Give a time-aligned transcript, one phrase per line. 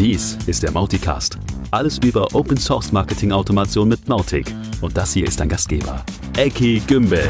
[0.00, 1.36] Dies ist der Mauticast.
[1.72, 4.50] Alles über Open Source Marketing Automation mit Mautic.
[4.80, 6.02] Und das hier ist dein Gastgeber,
[6.38, 7.28] Eki Gümbel.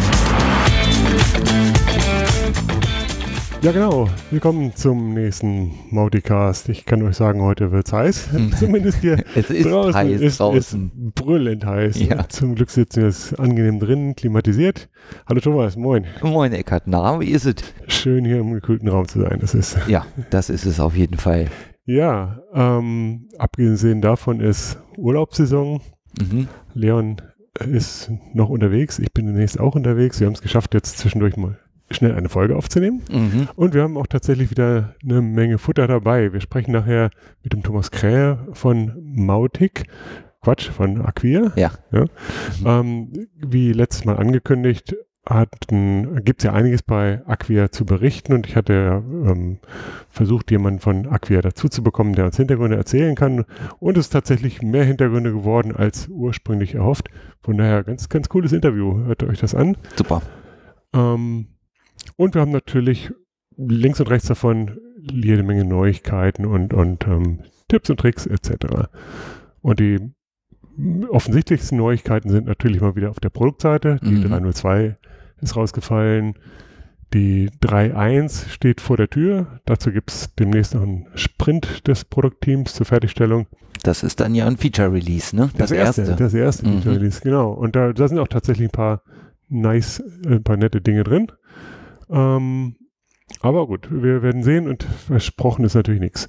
[3.60, 4.08] Ja, genau.
[4.30, 6.68] Willkommen zum nächsten Mauticast.
[6.68, 8.28] Ich kann euch sagen, heute wird es heiß.
[8.60, 10.92] Zumindest hier Es ist draußen heiß ist, draußen.
[10.94, 11.98] ist brüllend heiß.
[11.98, 12.28] Ja.
[12.28, 14.88] Zum Glück sitzen wir jetzt angenehm drin, klimatisiert.
[15.28, 16.04] Hallo Thomas, moin.
[16.22, 17.56] Moin Eckart, na, wie ist es?
[17.88, 19.38] Schön hier im gekühlten Raum zu sein.
[19.40, 21.48] Das ist Ja, das ist es auf jeden Fall.
[21.84, 22.42] Ja.
[22.52, 25.80] Ähm, abgesehen davon ist Urlaubssaison.
[26.18, 26.48] Mhm.
[26.74, 27.16] Leon
[27.58, 28.98] ist noch unterwegs.
[28.98, 30.20] Ich bin demnächst auch unterwegs.
[30.20, 31.58] Wir haben es geschafft, jetzt zwischendurch mal
[31.90, 33.02] schnell eine Folge aufzunehmen.
[33.10, 33.48] Mhm.
[33.56, 36.32] Und wir haben auch tatsächlich wieder eine Menge Futter dabei.
[36.32, 37.10] Wir sprechen nachher
[37.42, 39.84] mit dem Thomas Krähe von Mautic.
[40.42, 41.52] Quatsch, von Acquia.
[41.92, 42.06] Ja.
[42.64, 48.56] Ähm, wie letztes Mal angekündigt, gibt es ja einiges bei Acquia zu berichten und ich
[48.56, 49.58] hatte ähm,
[50.08, 53.44] versucht, jemanden von Acquia dazu zu bekommen, der uns Hintergründe erzählen kann.
[53.78, 57.10] Und es ist tatsächlich mehr Hintergründe geworden als ursprünglich erhofft.
[57.42, 59.04] Von daher ganz, ganz cooles Interview.
[59.04, 59.76] Hört euch das an.
[59.94, 60.22] Super.
[60.94, 61.46] Ähm,
[62.16, 63.12] und wir haben natürlich
[63.56, 68.88] links und rechts davon jede Menge Neuigkeiten und, und ähm, Tipps und Tricks etc.
[69.60, 70.12] Und die
[71.10, 73.98] offensichtlichsten Neuigkeiten sind natürlich mal wieder auf der Produktseite.
[74.02, 74.28] Die Mhm.
[74.28, 74.96] 302
[75.40, 76.34] ist rausgefallen.
[77.12, 79.60] Die 3.1 steht vor der Tür.
[79.64, 83.46] Dazu gibt es demnächst noch einen Sprint des Produktteams zur Fertigstellung.
[83.82, 85.50] Das ist dann ja ein Feature-Release, ne?
[85.56, 86.14] Das, erste.
[86.14, 86.74] Das erste Mhm.
[86.74, 87.50] Feature Release, genau.
[87.52, 89.02] Und da, da sind auch tatsächlich ein paar
[89.48, 91.32] nice, äh, ein paar nette Dinge drin.
[92.10, 92.76] Ähm,
[93.40, 96.28] aber gut, wir werden sehen und versprochen ist natürlich nichts.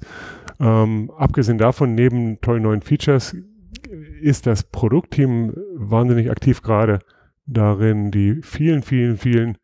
[0.60, 3.36] Ähm, abgesehen davon, neben tollen neuen Features,
[4.22, 7.00] ist das Produktteam wahnsinnig aktiv gerade
[7.46, 9.58] darin, die vielen, vielen, vielen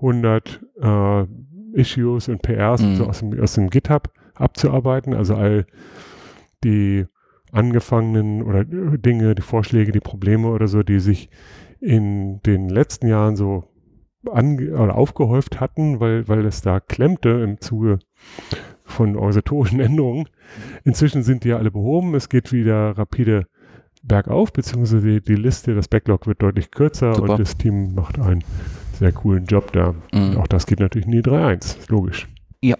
[0.00, 1.24] hundert äh,
[1.72, 2.96] Issues und PRs Mhm.
[2.96, 5.14] so aus dem, aus dem GitHub abzuarbeiten.
[5.14, 5.66] Also all
[6.64, 7.06] die
[7.52, 11.30] angefangenen oder äh, Dinge, die Vorschläge, die Probleme oder so, die sich
[11.80, 13.64] in den letzten Jahren so
[14.30, 18.00] ange oder aufgehäuft hatten, weil, weil es da klemmte im Zuge
[18.84, 20.28] von organisatorischen Änderungen.
[20.84, 22.14] Inzwischen sind die ja alle behoben.
[22.14, 23.46] Es geht wieder rapide
[24.02, 27.32] bergauf, beziehungsweise die, die Liste, das Backlog wird deutlich kürzer Super.
[27.32, 28.44] und das Team macht einen
[28.98, 29.94] sehr coolen Job da.
[30.12, 30.36] Mhm.
[30.36, 32.28] auch das geht natürlich in die 3.1, ist logisch.
[32.62, 32.76] Ja.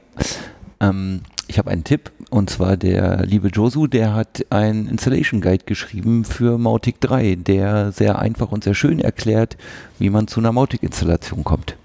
[0.80, 5.64] Ähm, ich habe einen Tipp und zwar der liebe Josu, der hat einen Installation Guide
[5.64, 9.56] geschrieben für Mautic 3, der sehr einfach und sehr schön erklärt,
[9.98, 11.76] wie man zu einer Mautic-Installation kommt.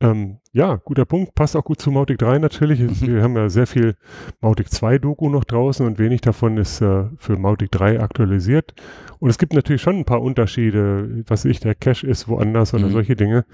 [0.00, 1.34] Ähm, ja, guter Punkt.
[1.34, 2.80] Passt auch gut zu Mautic 3 natürlich.
[2.80, 3.06] Mhm.
[3.14, 3.96] Wir haben ja sehr viel
[4.40, 8.74] Mautic 2 Doku noch draußen und wenig davon ist äh, für Mautic 3 aktualisiert.
[9.18, 11.24] Und es gibt natürlich schon ein paar Unterschiede.
[11.26, 12.92] Was ich, der Cache ist woanders oder Mhm.
[12.92, 13.44] solche Dinge.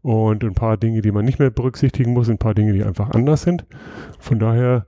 [0.00, 3.10] Und ein paar Dinge, die man nicht mehr berücksichtigen muss, ein paar Dinge, die einfach
[3.10, 3.66] anders sind.
[4.18, 4.86] Von daher,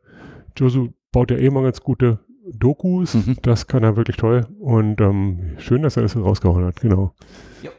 [0.56, 2.20] Josu baut ja eh mal ganz gute
[2.52, 3.14] Dokus.
[3.14, 3.36] Mhm.
[3.42, 4.46] Das kann er wirklich toll.
[4.58, 7.12] Und ähm, schön, dass er das rausgehauen hat, genau.
[7.62, 7.70] Ja.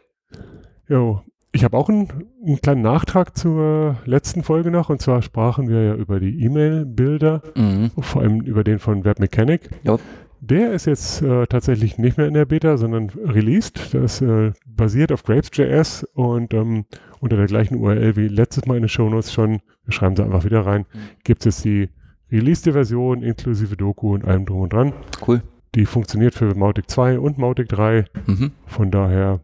[0.87, 1.21] Jo.
[1.55, 2.09] Ich habe auch einen,
[2.45, 4.89] einen kleinen Nachtrag zur letzten Folge noch.
[4.89, 7.91] Und zwar sprachen wir ja über die E-Mail-Bilder, Mhm.
[7.99, 9.69] vor allem über den von Webmechanic.
[9.83, 9.97] Ja.
[10.41, 13.93] Der ist jetzt äh, tatsächlich nicht mehr in der Beta, sondern released.
[13.93, 16.83] Das äh, basiert auf Grapes.js und ähm,
[17.21, 20.43] unter der gleichen URL wie letztes Mal in den Shownotes schon, wir schreiben sie einfach
[20.43, 20.97] wieder rein, Mhm.
[21.23, 21.89] gibt es jetzt die
[22.31, 24.91] released Version inklusive Doku und allem drum und dran.
[25.25, 25.41] Cool.
[25.73, 28.03] Die funktioniert für Mautic 2 und Mautic 3.
[28.27, 28.51] Mhm.
[28.65, 29.39] Von daher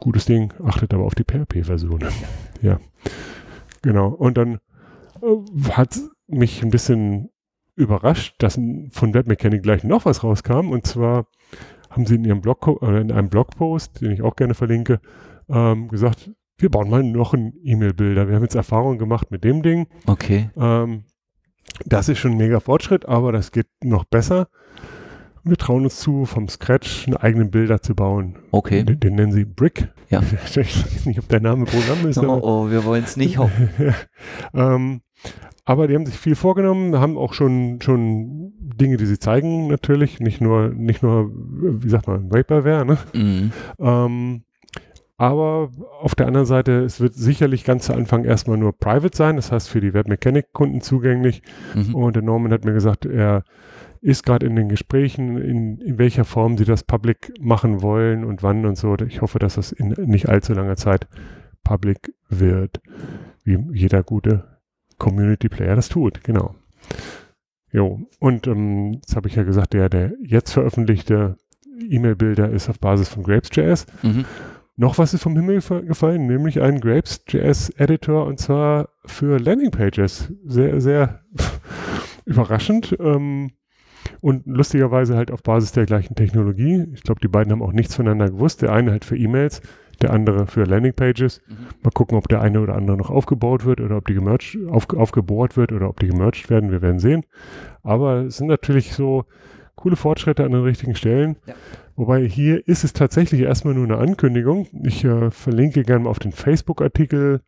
[0.00, 2.04] gutes Ding, achtet aber auf die PHP-Version.
[2.62, 2.78] Ja.
[3.82, 4.08] Genau.
[4.08, 4.60] Und dann
[5.22, 7.30] äh, hat mich ein bisschen
[7.76, 8.58] überrascht, dass
[8.90, 10.70] von Webmechanic gleich noch was rauskam.
[10.70, 11.26] Und zwar
[11.90, 15.00] haben sie in ihrem Blog oder in einem Blogpost, den ich auch gerne verlinke,
[15.48, 18.28] ähm, gesagt, wir bauen mal noch einen E-Mail-Bilder.
[18.28, 19.86] Wir haben jetzt Erfahrung gemacht mit dem Ding.
[20.06, 20.50] Okay.
[20.56, 21.04] Ähm,
[21.84, 24.48] das ist schon ein mega Fortschritt, aber das geht noch besser.
[25.46, 28.36] Wir trauen uns zu, vom Scratch einen eigenen Bilder zu bauen.
[28.50, 28.82] Okay.
[28.82, 29.88] Den, den nennen sie Brick.
[30.08, 30.22] Ja.
[30.46, 32.18] Ich weiß nicht, ob der Name Programm ist.
[32.24, 33.68] Oh, oh, wir wollen es nicht hoffen.
[34.54, 35.02] ähm,
[35.66, 40.20] aber die haben sich viel vorgenommen, haben auch schon, schon Dinge, die sie zeigen, natürlich.
[40.20, 42.98] Nicht nur, nicht nur, wie sagt man, Vaporware, ne?
[43.12, 43.52] Mhm.
[43.78, 44.44] Ähm,
[45.16, 45.70] aber
[46.00, 49.52] auf der anderen Seite, es wird sicherlich ganz zu Anfang erstmal nur private sein, das
[49.52, 51.42] heißt für die Webmechanik-Kunden zugänglich.
[51.74, 51.94] Mhm.
[51.94, 53.44] Und der Norman hat mir gesagt, er
[54.04, 58.42] ist gerade in den Gesprächen, in, in welcher Form sie das public machen wollen und
[58.42, 58.94] wann und so.
[58.98, 61.06] Ich hoffe, dass das in nicht allzu langer Zeit
[61.62, 62.80] public wird,
[63.44, 64.58] wie jeder gute
[64.98, 66.54] Community-Player das tut, genau.
[67.72, 71.36] Jo, und ähm, jetzt habe ich ja gesagt, der, der jetzt veröffentlichte
[71.88, 73.86] E-Mail-Bilder ist auf Basis von Grapes.js.
[74.02, 74.26] Mhm.
[74.76, 80.32] Noch was ist vom Himmel fa- gefallen, nämlich ein Grapes.js-Editor und zwar für Landingpages.
[80.44, 81.20] Sehr, sehr
[82.26, 82.94] überraschend.
[83.00, 83.52] Ähm,
[84.20, 86.86] Und lustigerweise halt auf Basis der gleichen Technologie.
[86.94, 88.62] Ich glaube, die beiden haben auch nichts voneinander gewusst.
[88.62, 89.62] Der eine halt für E-Mails,
[90.02, 91.42] der andere für Landingpages.
[91.46, 91.54] Mhm.
[91.82, 94.88] Mal gucken, ob der eine oder andere noch aufgebaut wird oder ob die gemerged, auf,
[94.90, 96.70] aufgebohrt wird oder ob die gemerged werden.
[96.70, 97.24] Wir werden sehen.
[97.82, 99.24] Aber es sind natürlich so
[99.74, 101.36] coole Fortschritte an den richtigen Stellen.
[101.46, 101.54] Ja.
[101.96, 104.66] Wobei hier ist es tatsächlich erstmal nur eine Ankündigung.
[104.82, 107.40] Ich äh, verlinke gerne mal auf den Facebook-Artikel,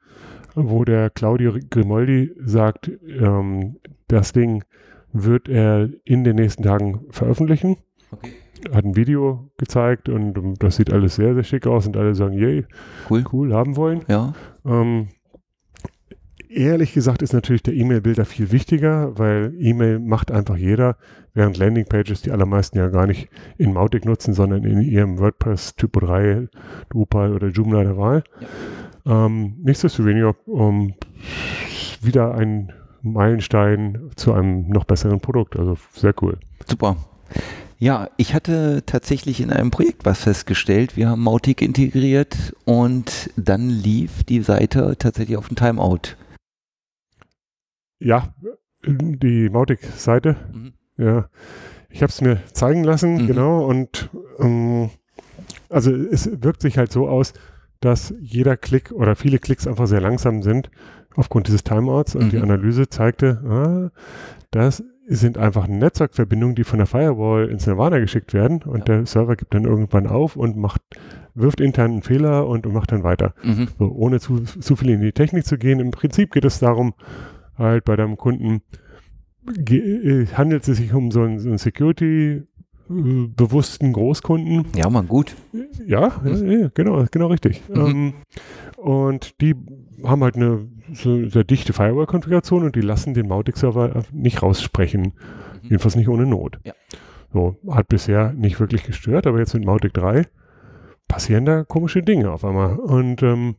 [0.55, 3.77] wo der Claudio Grimoldi sagt, ähm,
[4.09, 4.63] das Ding
[5.25, 7.77] wird er in den nächsten Tagen veröffentlichen.
[8.11, 8.33] Okay.
[8.73, 12.15] Hat ein Video gezeigt und ähm, das sieht alles sehr, sehr schick aus und alle
[12.15, 12.65] sagen, yay,
[13.11, 13.25] Cool.
[13.33, 14.01] cool, haben wollen.
[14.09, 14.35] Ja.
[14.65, 15.09] Ähm,
[16.49, 20.97] ehrlich gesagt ist natürlich der E-Mail-Bilder viel wichtiger, weil E-Mail macht einfach jeder,
[21.35, 23.29] während Landingpages die allermeisten ja gar nicht
[23.59, 26.49] in Mautic nutzen, sondern in ihrem WordPress Typo 3,
[26.91, 28.25] Drupal oder Joomla der Wahl.
[29.05, 30.95] Ähm, nichtsdestoweniger um,
[32.01, 32.73] wieder ein
[33.13, 35.57] Meilenstein zu einem noch besseren Produkt.
[35.57, 36.39] Also sehr cool.
[36.67, 36.97] Super.
[37.79, 40.97] Ja, ich hatte tatsächlich in einem Projekt was festgestellt.
[40.97, 46.17] Wir haben Mautic integriert und dann lief die Seite tatsächlich auf ein Timeout.
[47.99, 48.35] Ja,
[48.87, 50.73] die Mautic-Seite, Mhm.
[50.97, 51.29] ja,
[51.91, 53.27] ich habe es mir zeigen lassen, Mhm.
[53.27, 54.91] genau, und ähm,
[55.69, 57.33] also es wirkt sich halt so aus,
[57.81, 60.71] dass jeder Klick oder viele Klicks einfach sehr langsam sind
[61.17, 62.45] aufgrund dieses Timeouts und die Mhm.
[62.45, 63.91] Analyse zeigte, ah,
[64.51, 68.97] das sind einfach Netzwerkverbindungen, die von der Firewall ins Nirvana geschickt werden und Ja.
[68.97, 70.83] der Server gibt dann irgendwann auf und macht,
[71.35, 73.35] wirft intern einen Fehler und, und macht dann weiter.
[73.45, 73.69] Mhm.
[73.79, 75.79] So, ohne zu, zu viel in die Technik zu gehen.
[75.81, 76.95] Im Prinzip geht es darum,
[77.57, 78.63] halt bei deinem Kunden
[79.69, 81.71] äh, handelt es sich um so einen, so
[82.89, 84.67] Security-bewussten Großkunden.
[84.75, 85.35] Ja, man gut.
[85.87, 87.63] Ja, ja, ja, genau, genau richtig.
[87.69, 87.87] Mhm.
[87.87, 88.15] Ähm,
[88.77, 89.55] und die
[90.05, 95.03] haben halt eine so sehr dichte Firewall-Konfiguration und die lassen den Mautic-Server nicht raussprechen.
[95.03, 95.63] Mhm.
[95.63, 96.59] Jedenfalls nicht ohne Not.
[96.65, 96.75] Ja.
[97.33, 100.27] So, hat bisher nicht wirklich gestört, aber jetzt mit Mautic 3
[101.09, 102.77] passieren da komische Dinge auf einmal.
[102.79, 103.57] Und ähm,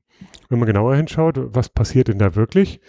[0.50, 2.80] wenn man genauer hinschaut, was passiert denn da wirklich?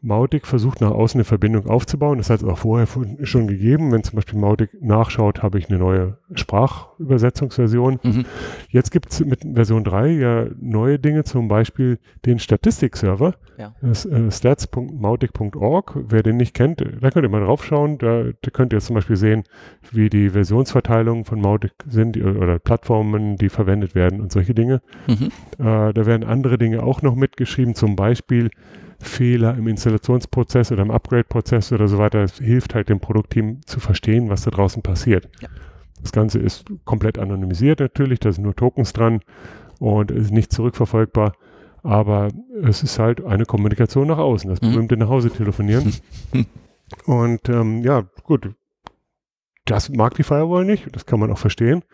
[0.00, 2.18] Mautic versucht nach außen eine Verbindung aufzubauen.
[2.18, 2.86] Das hat es auch vorher
[3.22, 3.92] schon gegeben.
[3.92, 7.98] Wenn zum Beispiel Mautic nachschaut, habe ich eine neue Sprachübersetzungsversion.
[8.02, 8.24] Mhm.
[8.70, 13.34] Jetzt gibt es mit Version 3 ja neue Dinge, zum Beispiel den Statistikserver.
[13.58, 13.74] Ja.
[13.82, 15.98] Äh, stats.mautic.org.
[16.08, 17.98] Wer den nicht kennt, da könnt ihr mal draufschauen.
[17.98, 19.44] Da, da könnt ihr zum Beispiel sehen,
[19.90, 24.80] wie die Versionsverteilungen von Mautic sind die, oder Plattformen, die verwendet werden und solche Dinge.
[25.08, 25.30] Mhm.
[25.58, 28.50] Äh, da werden andere Dinge auch noch mitgeschrieben, zum Beispiel
[29.00, 32.22] Fehler im Installationsprozess oder im Upgrade-Prozess oder so weiter.
[32.22, 35.28] Das hilft halt dem Produktteam zu verstehen, was da draußen passiert.
[35.40, 35.48] Ja.
[36.02, 39.20] Das Ganze ist komplett anonymisiert natürlich, da sind nur Tokens dran
[39.78, 41.32] und ist nicht zurückverfolgbar.
[41.82, 42.28] Aber
[42.62, 44.72] es ist halt eine Kommunikation nach außen, das Mhm.
[44.72, 45.92] berühmte nach Hause telefonieren.
[47.06, 48.50] und ähm, ja, gut,
[49.64, 51.84] das mag die Firewall nicht, das kann man auch verstehen.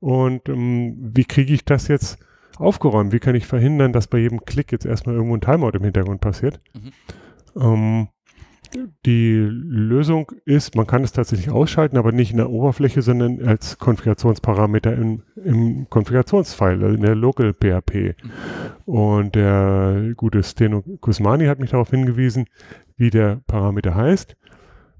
[0.00, 2.18] Und ähm, wie kriege ich das jetzt
[2.60, 3.12] aufgeräumt?
[3.12, 6.20] Wie kann ich verhindern, dass bei jedem Klick jetzt erstmal irgendwo ein Timeout im Hintergrund
[6.20, 6.60] passiert?
[7.56, 8.08] Ähm,
[9.06, 13.78] die Lösung ist, man kann es tatsächlich ausschalten, aber nicht in der Oberfläche, sondern als
[13.78, 18.14] Konfigurationsparameter im, im Konfigurationsfile, also in der Local PHP.
[18.84, 22.46] Und der gute Steno Kusmani hat mich darauf hingewiesen,
[22.96, 24.36] wie der Parameter heißt.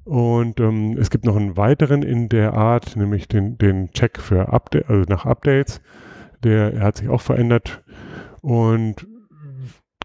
[0.05, 4.51] Und ähm, es gibt noch einen weiteren in der Art, nämlich den, den Check für
[4.51, 5.83] Update, also nach Updates.
[6.45, 7.83] Der er hat sich auch verändert
[8.41, 9.07] und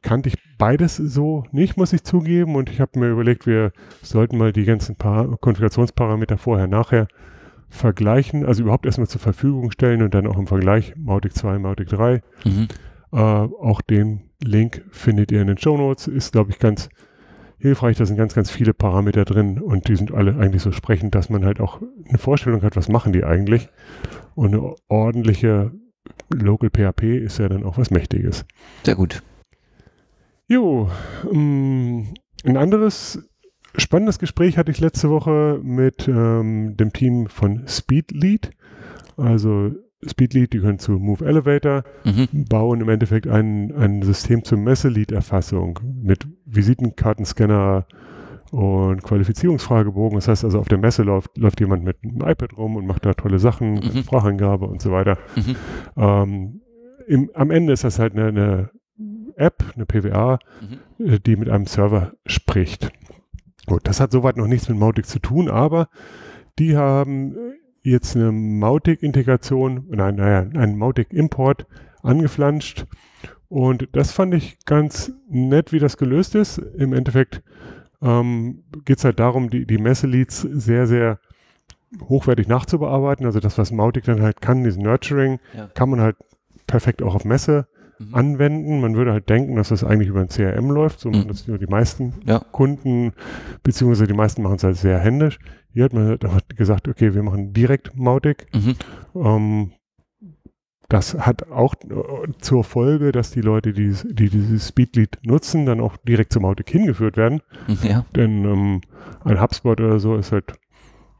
[0.02, 2.56] kannte ich beides so nicht, muss ich zugeben.
[2.56, 3.72] Und ich habe mir überlegt, wir
[4.02, 7.08] sollten mal die ganzen Par Konfigurationsparameter vorher, nachher
[7.70, 11.90] vergleichen, also überhaupt erstmal zur Verfügung stellen und dann auch im Vergleich Mautic 2, Mautic
[11.90, 12.22] 3.
[12.46, 12.68] Mhm.
[13.12, 16.08] Äh, auch den Link findet ihr in den Show Notes.
[16.08, 16.90] Ist, glaube ich, ganz
[17.58, 17.98] hilfreich.
[17.98, 21.30] Da sind ganz, ganz viele Parameter drin und die sind alle eigentlich so sprechend, dass
[21.30, 23.70] man halt auch eine Vorstellung hat, was machen die eigentlich.
[24.36, 25.72] Und eine ordentliche
[26.34, 28.46] Local PHP ist ja dann auch was Mächtiges.
[28.84, 29.22] Sehr gut.
[30.48, 30.90] Jo,
[31.32, 33.20] ähm, ein anderes
[33.78, 38.52] spannendes Gespräch hatte ich letzte Woche mit ähm, dem Team von Speedlead.
[39.18, 39.72] Also
[40.06, 42.46] Speedlead, die können zu Move Elevator, Mhm.
[42.50, 47.86] bauen im Endeffekt ein, ein System zur Messelied-Erfassung mit Visitenkartenscanner
[48.54, 50.16] und Qualifizierungsfragebogen.
[50.18, 53.04] Das heißt also, auf der Messe läuft, läuft jemand mit einem iPad rum und macht
[53.06, 54.04] da tolle Sachen, Mhm.
[54.04, 55.18] Sprachangabe und so weiter.
[55.36, 55.56] Mhm.
[55.98, 56.62] Ähm,
[57.08, 58.70] im, am Ende ist das halt eine, eine
[59.38, 60.38] App, eine PWA,
[61.00, 61.06] Mhm.
[61.08, 62.92] äh, die mit einem Server spricht.
[63.66, 65.90] Gut, das hat soweit noch nichts mit Mautic zu tun, aber
[66.60, 71.66] die haben äh, jetzt eine Mautic-Integration, nein, naja, einen Mautic-Import
[72.04, 72.86] angeflanscht
[73.48, 76.60] und das fand ich ganz nett, wie das gelöst ist.
[76.60, 77.42] Im Endeffekt
[78.04, 81.20] ähm, geht es halt darum, die, die Messeleads sehr, sehr
[82.02, 83.26] hochwertig nachzubearbeiten.
[83.26, 85.68] Also das, was Mautic dann halt kann, diesen Nurturing, Ja.
[85.74, 86.16] kann man halt
[86.68, 87.68] perfekt auch auf Messe
[88.00, 88.16] Mhm.
[88.16, 88.82] anwenden.
[88.82, 91.32] Man würde halt denken, dass das eigentlich über ein CRM läuft, so Mhm.
[91.48, 92.40] nur die meisten Ja.
[92.52, 93.14] Kunden,
[93.62, 95.38] beziehungsweise die meisten machen es halt sehr händisch.
[95.72, 98.48] Hier hat man halt gesagt, okay, wir machen direkt Mautic.
[98.54, 98.76] Mhm.
[99.16, 99.72] Ähm,
[100.90, 105.80] das hat auch äh, zur Folge, dass die Leute, die, die dieses Speedlead nutzen, dann
[105.80, 107.42] auch direkt zum Mautic hingeführt werden.
[107.82, 108.06] Ja.
[108.16, 108.82] Denn ähm,
[109.24, 110.54] ein HubSpot oder so ist halt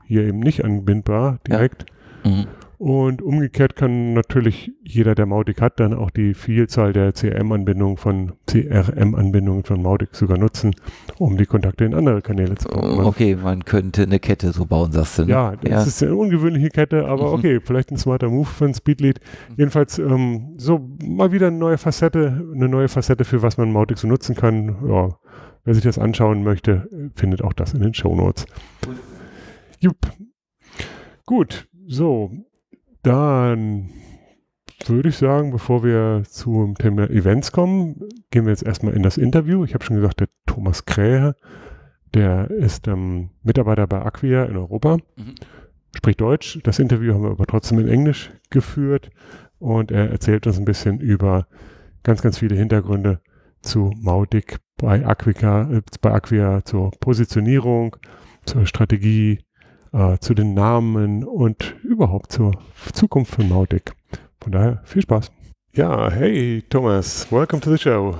[0.06, 1.86] hier eben nicht anbindbar direkt.
[2.24, 2.48] Mhm.
[2.84, 8.34] Und umgekehrt kann natürlich jeder, der Mautic hat, dann auch die Vielzahl der CRM-Anbindungen von
[8.46, 10.76] CRM-Anbindungen von Mautic sogar nutzen,
[11.18, 12.84] um die Kontakte in andere Kanäle zu bauen.
[12.84, 15.24] Also, Okay, man könnte eine Kette so bauen, sagst du.
[15.24, 15.30] ne?
[15.30, 15.84] ja, das ja.
[15.84, 17.34] ist eine ungewöhnliche Kette, aber Mhm.
[17.36, 19.22] okay, vielleicht ein smarter Move von Speedlead.
[19.56, 23.98] Jedenfalls ähm, so mal wieder eine neue Facette, eine neue Facette für was man Mautic
[23.98, 24.76] so nutzen kann.
[24.90, 25.18] Ja,
[25.64, 28.46] wer sich das anschauen möchte, findet auch das in den Shownotes.
[29.80, 30.00] Jupp.
[31.26, 32.30] Gut, so,
[33.04, 33.90] dann
[34.86, 39.18] würde ich sagen, bevor wir zum Thema Events kommen, gehen wir jetzt erstmal in das
[39.18, 39.64] Interview.
[39.64, 41.36] Ich habe schon gesagt, der Thomas Krähe,
[42.14, 45.36] der ist ähm, Mitarbeiter bei Acquia in Europa, Mhm.
[45.96, 46.60] spricht Deutsch.
[46.64, 49.10] Das Interview haben wir aber trotzdem in Englisch geführt
[49.60, 51.48] und er erzählt uns ein bisschen über
[52.04, 53.22] ganz, ganz viele Hintergründe
[53.62, 57.96] zu Mautic bei Acquia, äh, bei Acquia zur Positionierung,
[58.46, 59.40] zur Strategie,
[59.94, 62.52] äh, zu den Namen und überhaupt zur
[62.92, 63.94] Zukunft von Mautic.
[64.42, 65.32] Von daher viel Spaß.
[65.74, 68.18] Ja, hey Thomas, welcome to the show.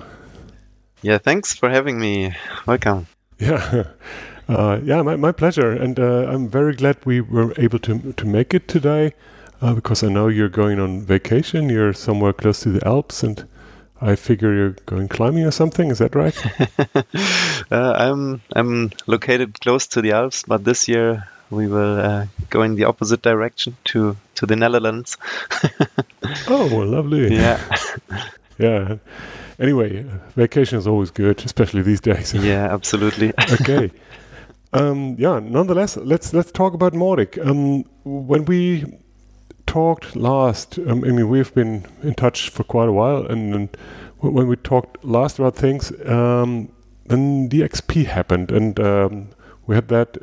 [1.04, 2.34] Yeah, thanks for having me.
[2.66, 3.08] Welcome.
[3.40, 3.88] Yeah,
[4.48, 8.26] uh, yeah, my, my pleasure, and uh, I'm very glad we were able to to
[8.26, 9.12] make it today,
[9.62, 11.68] uh, because I know you're going on vacation.
[11.68, 13.46] You're somewhere close to the Alps, and
[14.00, 15.92] I figure you're going climbing or something.
[15.92, 16.38] Is that right?
[17.72, 22.62] uh, I'm I'm located close to the Alps, but this year we will uh, go
[22.64, 25.18] in the opposite direction to to the Netherlands.
[26.48, 27.34] oh, well, lovely.
[27.36, 27.60] yeah,
[28.58, 28.98] yeah.
[29.60, 30.04] Anyway,
[30.36, 32.34] vacation is always good, especially these days.
[32.34, 33.32] yeah, absolutely.
[33.62, 33.92] okay.
[34.74, 35.40] Um, yeah.
[35.40, 37.38] Nonetheless, let's let's talk about Mautic.
[37.46, 39.00] Um, when we
[39.68, 43.78] talked last, um, I mean, we've been in touch for quite a while, and, and
[44.20, 46.70] when we talked last about things, um,
[47.06, 49.30] then DXP happened, and um,
[49.68, 50.18] we had that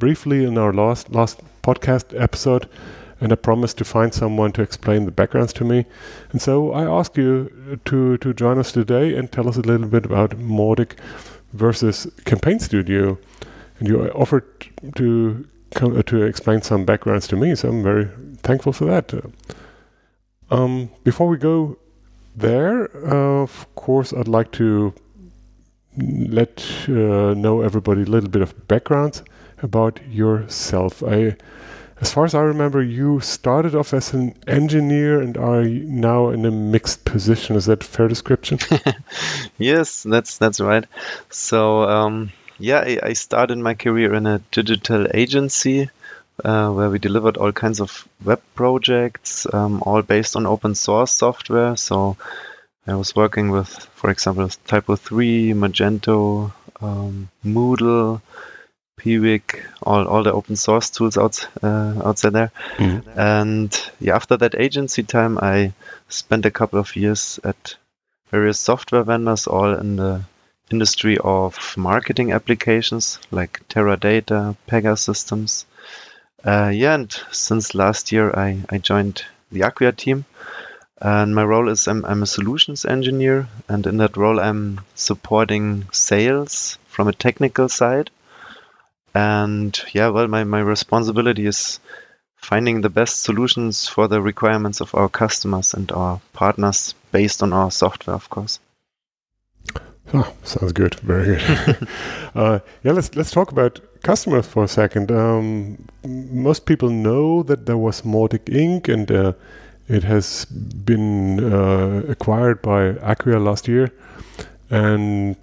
[0.00, 2.68] briefly in our last last podcast episode.
[3.22, 5.84] And I promised to find someone to explain the backgrounds to me.
[6.32, 9.86] And so I ask you to, to join us today and tell us a little
[9.86, 10.92] bit about Mautic
[11.52, 13.18] versus Campaign Studio.
[13.78, 14.46] And you offered
[14.96, 19.12] to come, uh, to explain some backgrounds to me, so I'm very thankful for that.
[20.50, 21.76] Um, before we go
[22.34, 24.94] there, uh, of course, I'd like to
[25.96, 29.22] let uh, know everybody a little bit of background
[29.62, 31.02] about yourself.
[31.02, 31.36] I,
[32.00, 36.44] as far as I remember, you started off as an engineer and are now in
[36.46, 37.56] a mixed position.
[37.56, 38.58] Is that fair description?
[39.58, 40.84] yes, that's that's right.
[41.28, 45.90] So um, yeah, I, I started my career in a digital agency
[46.44, 51.12] uh, where we delivered all kinds of web projects, um, all based on open source
[51.12, 51.76] software.
[51.76, 52.16] So
[52.86, 58.20] I was working with, for example, Typo 3, Magento, um, Moodle,
[59.00, 62.52] Piwik, all, all the open source tools out, uh, outside there.
[62.76, 63.02] Mhm.
[63.16, 65.72] And yeah, after that agency time, I
[66.08, 67.76] spent a couple of years at
[68.30, 70.22] various software vendors, all in the
[70.70, 75.64] industry of marketing applications like Teradata, Pegasystems.
[76.44, 80.24] Uh, yeah, and since last year, I, I joined the Acquia team.
[81.02, 85.88] And my role is I'm, I'm a solutions engineer, and in that role, I'm supporting
[85.92, 88.10] sales from a technical side.
[89.14, 91.80] And yeah, well, my, my responsibility is
[92.36, 97.52] finding the best solutions for the requirements of our customers and our partners based on
[97.52, 98.58] our software, of course.
[100.12, 100.94] Oh, sounds good.
[101.00, 101.88] Very good.
[102.34, 105.12] uh, yeah, let's let's talk about customers for a second.
[105.12, 108.88] Um, most people know that there was Mautic Inc.
[108.88, 109.32] and uh,
[109.88, 113.92] it has been uh, acquired by Acquia last year,
[114.68, 115.36] and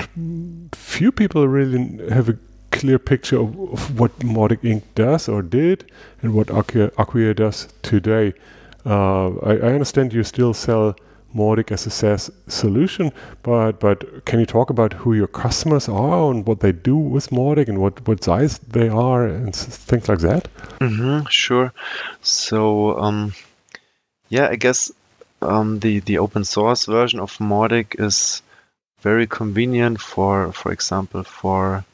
[0.74, 2.38] few people really have a
[2.71, 4.83] clear picture of, of what Mautic Inc.
[4.95, 5.89] does or did,
[6.21, 8.33] and what Acquia, does today.
[8.86, 10.95] Uh, I, I understand you still sell
[11.36, 13.12] Mautic as a SaaS solution,
[13.43, 17.29] but but can you talk about who your customers are and what they do with
[17.29, 20.47] Mautic and what, what size they are and things like that?
[20.79, 21.74] hmm sure.
[22.21, 23.33] So, um,
[24.29, 24.91] yeah, I guess
[25.41, 28.41] um, the the open source version of Mautic is
[29.01, 31.86] very convenient for, for example, for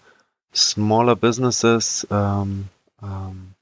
[0.53, 2.05] smaller businesses.
[2.09, 2.69] Um,
[3.01, 3.55] um,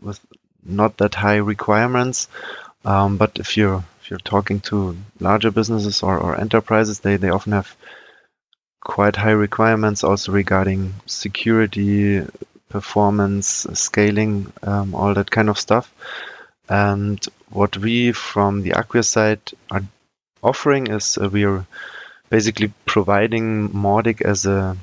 [0.00, 0.20] with
[0.64, 2.28] not that high requirements.
[2.84, 7.30] Um, but if you're if you're talking to larger businesses or, or enterprises, they, they
[7.30, 7.74] often have
[8.80, 12.22] quite high requirements also regarding security,
[12.68, 15.92] performance, scaling, um, all that kind of stuff.
[16.68, 19.82] And what we from the Acquia side are
[20.42, 21.66] offering is uh, we are
[22.30, 24.76] basically providing Mautic as a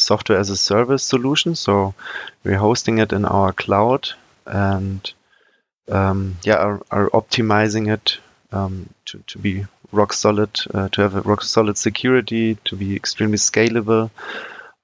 [0.00, 1.54] software as a service solution.
[1.54, 1.94] So
[2.44, 4.10] we're hosting it in our cloud
[4.46, 5.12] and
[5.90, 8.18] um, yeah, are, are, optimizing it
[8.52, 12.94] um, to, to be rock solid, uh, to have a rock solid security, to be
[12.94, 14.10] extremely scalable,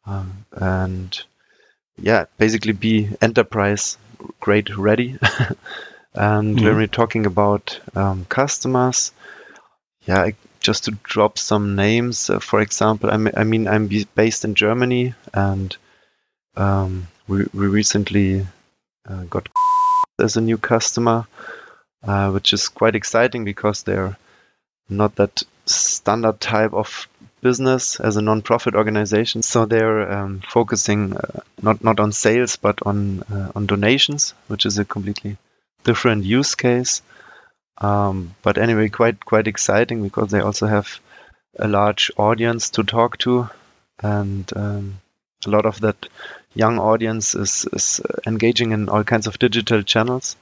[0.04, 1.22] um, and
[1.96, 3.96] yeah, basically be enterprise
[4.40, 5.18] grade ready.
[6.14, 6.64] and mm-hmm.
[6.64, 9.12] when we're talking about um, customers,
[10.06, 10.34] yeah, I,
[10.66, 15.14] just to drop some names, uh, for example, I, I mean, I'm based in Germany
[15.32, 15.76] and
[16.56, 18.44] um, we, we recently
[19.08, 19.48] uh, got
[20.18, 21.28] as a new customer,
[22.02, 24.16] uh, which is quite exciting because they're
[24.88, 27.06] not that standard type of
[27.42, 29.42] business as a non-profit organization.
[29.42, 34.66] So they're um, focusing uh, not not on sales but on uh, on donations, which
[34.66, 35.36] is a completely
[35.84, 37.02] different use case.
[37.78, 41.00] Um, but anyway, quite quite exciting because they also have
[41.58, 43.48] a large audience to talk to,
[44.02, 45.00] and um,
[45.46, 46.08] a lot of that
[46.54, 50.36] young audience is, is engaging in all kinds of digital channels.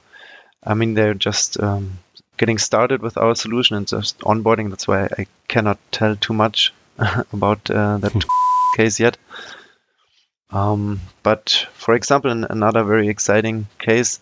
[0.63, 1.99] I mean, they're just um,
[2.37, 4.69] getting started with our solution and just onboarding.
[4.69, 6.73] That's why I cannot tell too much
[7.33, 8.25] about uh, that
[8.77, 9.17] case yet.
[10.51, 14.19] Um, but for example, another very exciting case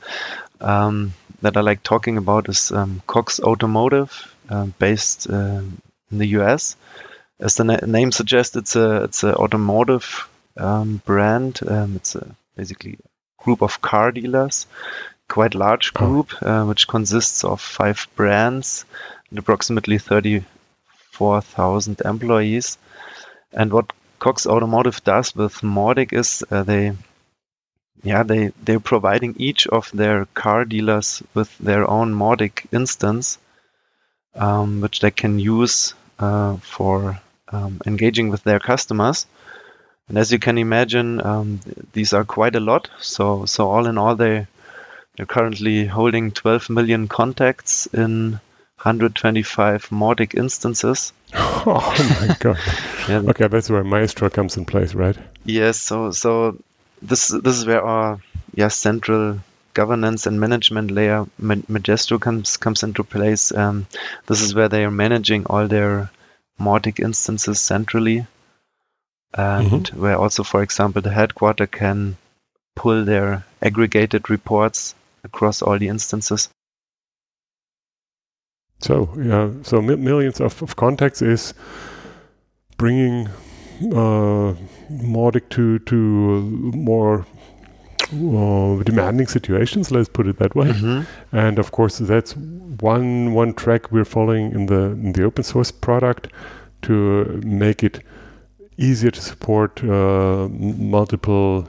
[0.63, 4.11] um, that I like talking about is um, Cox Automotive,
[4.49, 5.61] uh, based uh,
[6.11, 6.75] in the US.
[7.39, 11.59] As the na name suggests, it's a it's an automotive um, brand.
[11.67, 14.67] Um, it's a basically a group of car dealers
[15.27, 15.99] quite large oh.
[15.99, 16.47] group, oh.
[16.47, 18.85] uh, which consists of five brands
[19.29, 22.77] and approximately 34,000 employees.
[23.51, 26.93] And what Cox Automotive does with Mautic is uh, they,
[28.03, 33.37] yeah, they they're providing each of their car dealers with their own Mautic instance,
[34.35, 37.19] um, which they can use uh, for
[37.51, 39.25] um, engaging with their customers.
[40.09, 41.61] And as you can imagine, um,
[41.93, 42.89] these are quite a lot.
[42.99, 44.47] So so all in all, they
[45.15, 48.39] they're currently holding 12 million contacts in
[48.81, 51.13] 125 Mautic instances.
[51.65, 52.57] Oh my god!
[53.07, 53.19] yeah.
[53.29, 55.17] Okay, that's where Maestro comes in place, right?
[55.45, 55.79] Yes.
[55.79, 56.57] So so
[57.03, 58.19] this this is where our
[58.53, 59.39] yeah central
[59.73, 63.51] governance and management layer Maestro comes comes into place.
[63.51, 63.87] Um,
[64.27, 66.11] this is where they are managing all their
[66.59, 68.27] Mautic instances centrally,
[69.33, 70.01] and mm-hmm.
[70.01, 72.17] where also, for example, the headquarter can
[72.75, 76.49] pull their aggregated reports across all the instances.
[78.79, 81.53] So yeah, so millions of, of contacts is
[82.77, 83.29] bringing
[83.93, 84.55] uh,
[85.01, 85.95] Mautic to to
[86.75, 87.25] more
[88.11, 89.91] uh, demanding situations.
[89.91, 90.67] Let's put it that way.
[90.67, 91.35] Mm-hmm.
[91.35, 95.71] And of course, that's one one track we're following in the in the open source
[95.71, 96.27] product
[96.83, 98.03] to make it
[98.77, 101.67] easier to support uh, multiple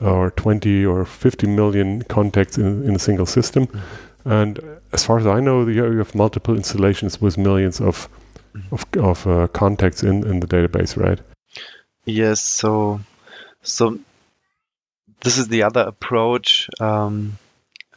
[0.00, 3.66] or 20 or 50 million contacts in, in a single system.
[3.66, 4.30] Mm-hmm.
[4.30, 4.60] And
[4.92, 8.08] as far as I know, you have multiple installations with millions of
[8.54, 8.74] mm-hmm.
[8.74, 11.20] of, of uh, contacts in, in the database, right?
[12.04, 12.40] Yes.
[12.40, 13.00] So,
[13.62, 13.98] so
[15.20, 17.38] this is the other approach um,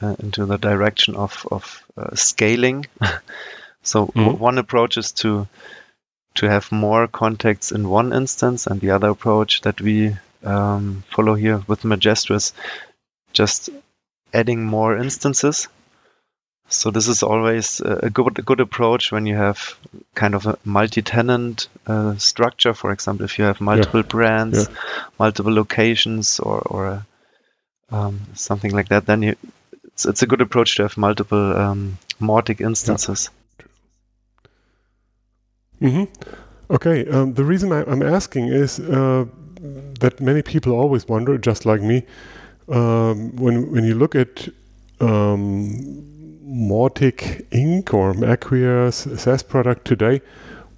[0.01, 2.85] uh, into the direction of of uh, scaling.
[3.83, 4.37] so mm-hmm.
[4.39, 5.47] one approach is to
[6.35, 11.33] to have more contacts in one instance, and the other approach that we um, follow
[11.33, 12.37] here with Maestro
[13.33, 13.69] just
[14.33, 15.67] adding more instances.
[16.69, 19.77] So this is always a good a good approach when you have
[20.15, 22.73] kind of a multi-tenant uh, structure.
[22.73, 24.08] For example, if you have multiple yeah.
[24.08, 24.75] brands, yeah.
[25.17, 27.06] multiple locations, or or
[27.89, 29.36] um, something like that, then you,
[29.86, 33.30] it's, it's a good approach to have multiple um, Mautic instances.
[35.80, 35.89] Yeah.
[35.89, 36.73] Mm-hmm.
[36.73, 37.08] Okay.
[37.08, 39.25] Um, the reason I, am asking is uh,
[40.01, 42.03] that many people always wonder, just like me,
[42.67, 44.49] um, when when you look at
[44.99, 46.16] um,
[46.47, 47.93] Mautic Inc.
[47.93, 50.21] or Acquia's SaaS product today,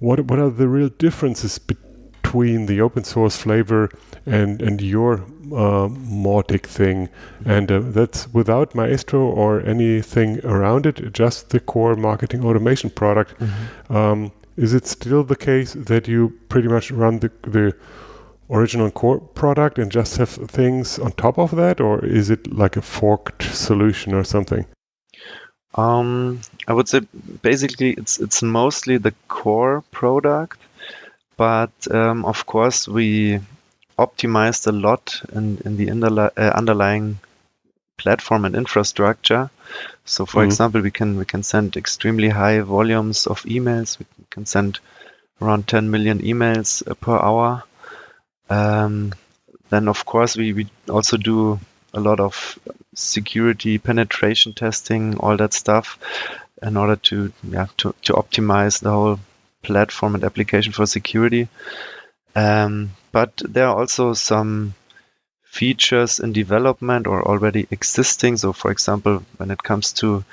[0.00, 3.88] what what are the real differences between the open source flavor
[4.26, 5.20] and and your
[5.52, 7.08] uh, Mautic thing?
[7.44, 13.38] And uh, that's without Maestro or anything around it, just the core marketing automation product.
[13.38, 13.96] Mm-hmm.
[13.96, 17.76] Um, is it still the case that you pretty much run the the
[18.50, 22.76] original core product and just have things on top of that, or is it like
[22.76, 24.66] a forked solution or something?
[25.74, 27.00] Um, I would say
[27.42, 30.58] basically it's it's mostly the core product,
[31.36, 33.40] but um, of course we
[33.98, 37.18] optimized a lot in in the underli- uh, underlying
[37.98, 39.50] platform and infrastructure.
[40.04, 40.44] So, for Mhm.
[40.44, 43.98] example, we can we can send extremely high volumes of emails.
[43.98, 44.80] We can send
[45.42, 47.64] around 10 million emails uh, per hour.
[48.50, 49.12] Um,
[49.70, 51.58] then, of course, we, we also do
[51.92, 52.58] a lot of
[52.94, 55.98] security penetration testing, all that stuff,
[56.62, 59.20] in order to yeah to, to optimize the whole
[59.62, 61.48] platform and application for security.
[62.34, 64.74] Um, but there are also some
[65.44, 68.36] features in development or already existing.
[68.36, 70.24] So, for example, when it comes to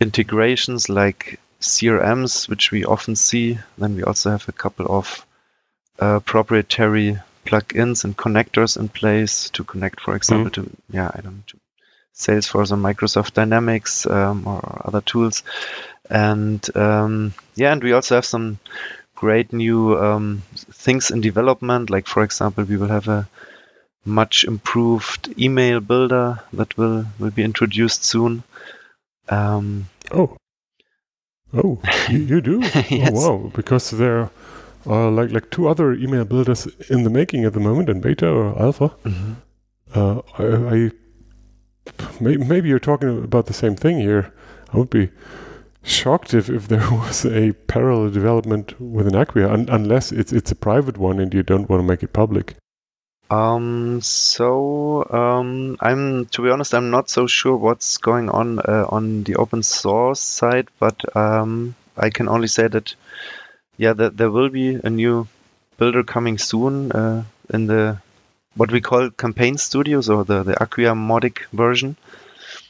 [0.00, 5.26] integrations like CRMs, which we often see, then we also have a couple of
[5.98, 11.36] uh, proprietary plugins and connectors in place to connect, for example, to yeah, I don't
[11.36, 11.58] know, to
[12.14, 15.42] Salesforce or Microsoft Dynamics um, or other tools.
[16.10, 18.58] And um, yeah, and we also have some
[19.14, 21.90] great new um, things in development.
[21.90, 23.28] Like for example, we will have a
[24.04, 28.42] much improved email builder that will will be introduced soon.
[29.28, 30.36] Um, Oh,
[31.52, 32.60] oh, you, you do?
[32.90, 33.12] Yes.
[33.12, 33.52] Oh, wow!
[33.54, 34.30] Because there
[34.88, 38.28] are like like two other email builders in the making at the moment, in beta
[38.28, 38.94] or alpha.
[39.94, 40.90] Uh, I, I
[42.20, 44.32] may, maybe you're talking about the same thing here.
[44.72, 45.10] I would be
[45.82, 50.56] shocked if, if there was a parallel development within Acquia, un, unless it's it's a
[50.56, 52.56] private one and you don't want to make it public.
[53.30, 58.86] Um, so um, I'm to be honest, I'm not so sure what's going on uh,
[58.88, 62.94] on the open source side, but um, I can only say that
[63.78, 65.26] yeah, that there will be a new
[65.78, 67.98] builder coming soon uh, in the
[68.56, 71.96] what we call campaign studios or the the Acquia Mautic version.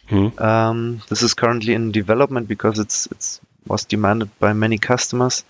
[0.09, 0.29] Hmm.
[0.39, 5.45] Um, this is currently in development because it's it's was demanded by many customers,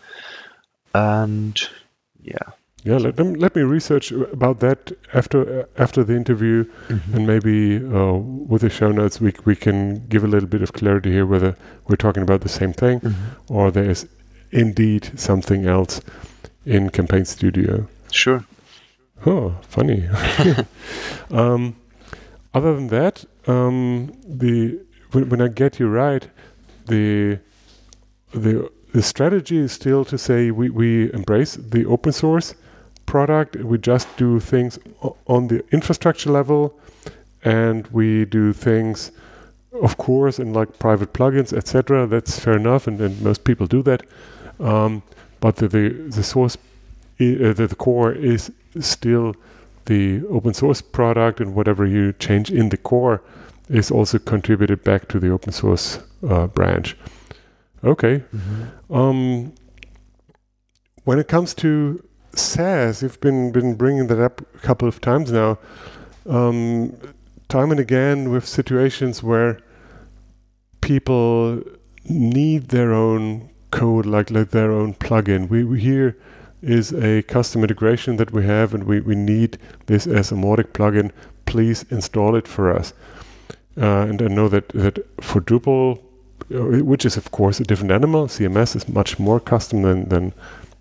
[0.95, 1.61] and
[2.23, 2.55] yeah.
[2.85, 7.77] Yeah, let them let me research about that after uh, after the interview, and maybe
[7.77, 11.27] uh, with the show notes we we can give a little bit of clarity here
[11.27, 11.57] whether
[11.89, 13.15] we're talking about the same thing
[13.49, 14.07] or there is
[14.51, 16.01] indeed something else
[16.65, 17.89] in Campaign Studio.
[18.11, 18.45] Sure.
[19.27, 20.09] Oh, funny.
[21.31, 21.77] um,
[22.55, 24.81] other than that, um, the
[25.13, 26.29] when, when I get you right,
[26.87, 27.39] the
[28.33, 32.55] the the strategy is still to say we, we embrace the open source
[33.07, 33.57] product.
[33.57, 34.79] We just do things
[35.27, 36.79] on the infrastructure level,
[37.45, 39.13] and we do things,
[39.73, 42.07] of course, in like private plugins, etc.
[42.07, 44.03] That's fair enough, and, and most people do that.
[44.61, 45.03] Um,
[45.41, 46.57] but the, the the source,
[47.21, 49.35] i- uh, the, the core is still
[49.87, 53.23] the open source product, and whatever you change in the core
[53.69, 56.97] is also contributed back to the open source uh, branch.
[57.85, 58.25] Okay.
[58.91, 59.53] Um,
[61.05, 62.03] when it comes to
[62.35, 65.59] SaaS, you've been been bringing that up a couple of times now.
[66.27, 66.93] Um,
[67.49, 69.59] time and again, with situations where
[70.81, 71.63] people
[72.05, 75.49] need their own code, like like their own plugin.
[75.49, 76.17] We, we here
[76.63, 80.73] is a custom integration that we have, and we, we need this as a Mautic
[80.73, 81.13] plugin.
[81.47, 82.93] Please install it for us.
[83.81, 86.01] Uh, and I know that that for Drupal,
[86.53, 90.33] uh, which is of course a different animal, CMS is much more custom than than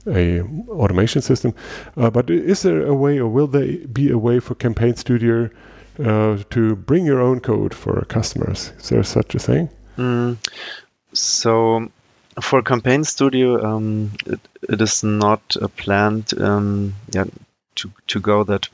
[0.07, 1.53] a automation system.
[1.95, 5.49] Uh, but is there a way, or will there be a way for Campaign Studio
[6.03, 8.71] uh, to bring your own code for customers?
[8.79, 9.69] Is there such a thing?
[9.97, 10.37] Mm,
[11.13, 11.91] so
[12.41, 17.25] for Campaign Studio, um, it, it is not uh, planned um, yeah,
[17.75, 18.69] to, to go that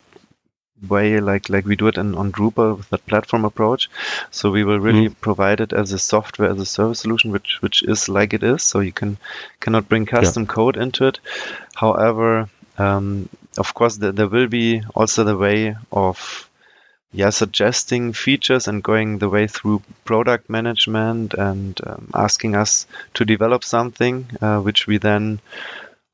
[0.89, 3.89] way like like we do it in, on Drupal with that platform approach.
[4.31, 7.83] So we will really provide it as a software as a service solution, which which
[7.83, 8.63] is like it is.
[8.63, 9.17] So you can
[9.59, 11.19] cannot bring custom code into it.
[11.73, 16.49] However, um, of course, there, there will be also the way of
[17.13, 23.23] yeah suggesting features and going the way through product management and um, asking us to
[23.23, 25.39] develop something uh, which we then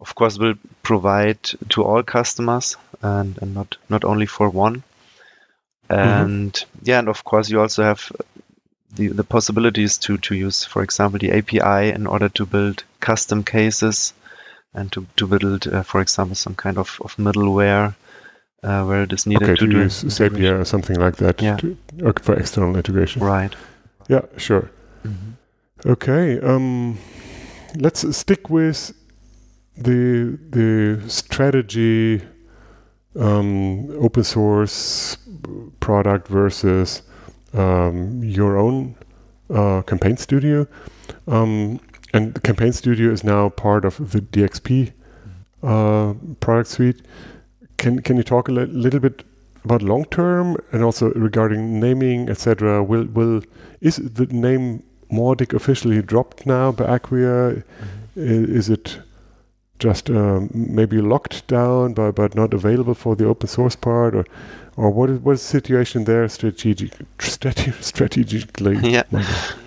[0.01, 4.83] of course will provide to all customers and, and not not only for one.
[5.89, 8.11] And yeah and of course you also have
[8.95, 13.43] the, the possibilities to to use for example the api in order to build custom
[13.43, 14.13] cases
[14.73, 17.95] and to, to build uh, for example some kind of, of middleware
[18.63, 20.03] uh, where it is needed okay, to, to do use.
[20.03, 21.57] Zapier or something like that Yeah.
[21.57, 21.77] to,
[22.21, 23.23] for external integration.
[23.23, 23.53] right
[24.07, 24.69] Yeah, sure.
[25.85, 26.97] Okay, um,
[27.75, 28.93] let's stick with
[29.77, 32.21] the the strategy
[33.15, 35.17] um, open source
[35.79, 37.01] product versus
[37.53, 38.95] um, your own
[39.49, 40.67] uh, campaign studio.
[41.27, 41.79] Um,
[42.13, 44.91] and the campaign studio is now part of the DXP
[45.63, 47.01] uh, product suite.
[47.79, 49.23] Can can you talk a li- little bit
[49.65, 52.83] about long term and also regarding naming, etc.
[52.83, 53.41] Will will
[53.81, 57.63] is the name Mautic officially dropped now by Acquia?
[57.63, 58.57] Mm-hmm.
[58.59, 58.99] Is it
[59.79, 64.25] just um, maybe locked down, but but not available for the open source part, or
[64.75, 68.77] or what is what is the situation there strategic strate- strategically?
[68.91, 69.03] Yeah,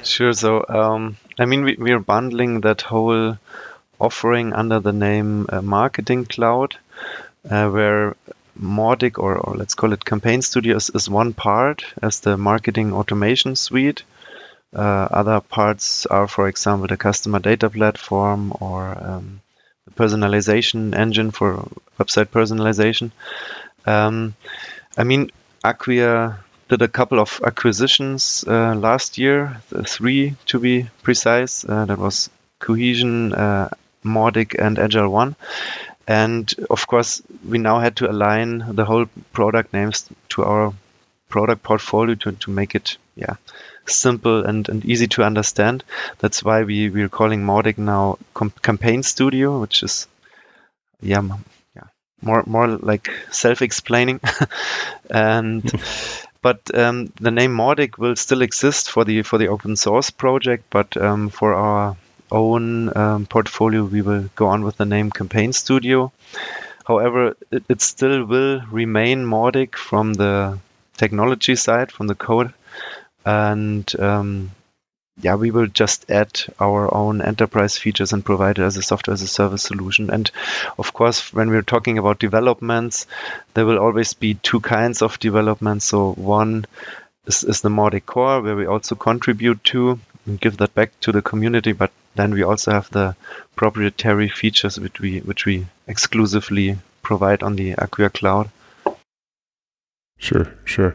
[0.05, 0.33] sure.
[0.35, 3.38] So um, I mean, we we are bundling that whole
[3.98, 6.77] offering under the name uh, Marketing Cloud,
[7.48, 8.16] uh, where
[8.61, 13.57] Mautic or, or, let's call it Campaign Studio is, one part as the marketing automation
[13.57, 14.05] suite.
[14.74, 19.40] Uh, other parts are, for example, the customer data platform or um,
[19.87, 23.11] the personalization engine for website personalization.
[23.87, 24.35] Um,
[24.96, 25.31] I mean,
[25.64, 31.64] Acquia did a couple of acquisitions uh, last year, three to be precise.
[31.64, 33.68] Uh, that was Cohesion, uh,
[34.05, 35.35] Mautic, and AgilOne.
[36.12, 40.75] And of course, we now had to align the whole product names to our
[41.31, 43.37] product portfolio to, to make it yeah
[43.87, 45.85] simple and, and easy to understand.
[46.18, 50.07] That's why we, we're calling Mautic now Com- Campaign Studio, which is
[51.01, 51.22] yeah
[51.75, 51.88] yeah
[52.20, 54.20] more more like self-explaining.
[55.11, 55.64] and
[56.42, 60.64] but um, the name Mautic will still exist for the for the open source project,
[60.68, 61.96] but um, for our
[62.33, 66.12] own um, portfolio, we will go on with the name Campaign Studio.
[66.85, 70.59] However, it, it still will remain Mautic from the
[70.97, 72.53] technology side, from the code,
[73.25, 74.51] and um,
[75.21, 79.12] yeah, we will just add our own enterprise features and provide it as a software
[79.12, 80.11] as a service solution.
[80.11, 80.31] And
[80.79, 83.07] of course, when we're talking about developments,
[83.55, 85.85] there will always be two kinds of developments.
[85.85, 86.64] So one
[87.27, 91.12] is, is the Mautic core, where we also contribute to and give that back to
[91.12, 91.73] the community.
[91.73, 93.16] But then we also have the
[93.57, 98.51] proprietary features which we which we exclusively provide on the Acquia cloud.
[100.18, 100.94] Sure, sure.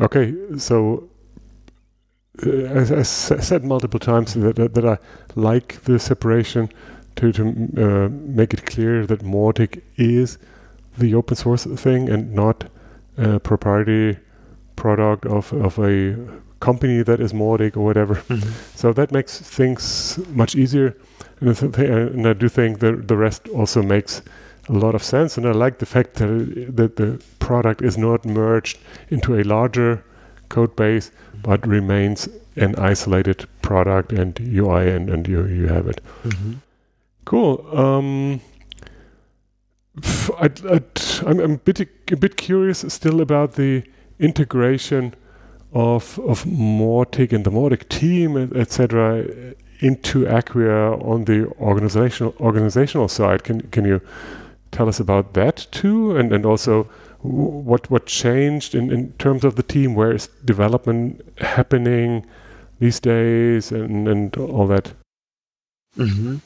[0.00, 1.08] Okay, so
[2.44, 4.98] uh, as I said multiple times that, that, that I
[5.34, 6.68] like the separation
[7.16, 7.42] to to
[7.76, 10.38] uh, make it clear that Mautic is
[10.98, 12.64] the open source thing and not
[13.16, 14.18] a proprietary
[14.76, 16.16] product of of a
[16.60, 18.14] company that is Mautic or whatever.
[18.26, 18.50] Mm-hmm.
[18.74, 20.96] So that makes things much easier.
[21.40, 24.22] And and I do think that the rest also makes
[24.68, 25.36] a lot of sense.
[25.36, 28.78] And I like the fact that, that the product is not merged
[29.10, 30.04] into a larger
[30.48, 31.10] code base,
[31.42, 36.00] but remains an isolated product and UI, and, and you, you have it.
[36.24, 36.54] Mm-hmm.
[37.24, 37.66] Cool.
[37.76, 38.40] Um,
[40.38, 40.50] i
[41.26, 43.82] am a bit a bit curious still about the
[44.18, 45.14] integration
[45.76, 53.44] of of Mautic and the Mautic team, etc., into Acquia on the organizational organizational side.
[53.44, 54.00] Can can you
[54.72, 56.84] tell us about that too, and and also
[57.20, 59.94] what what changed in, in terms of the team?
[59.94, 62.24] Where is development happening
[62.80, 64.94] these days, and and all that?
[65.98, 66.36] Mm-hmm.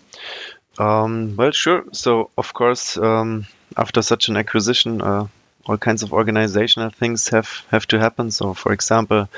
[0.82, 1.84] Um, well, sure.
[1.92, 5.00] So of course, um, after such an acquisition.
[5.00, 5.28] Uh,
[5.70, 8.30] all kinds of organizational things have have to happen.
[8.30, 9.28] So, for example,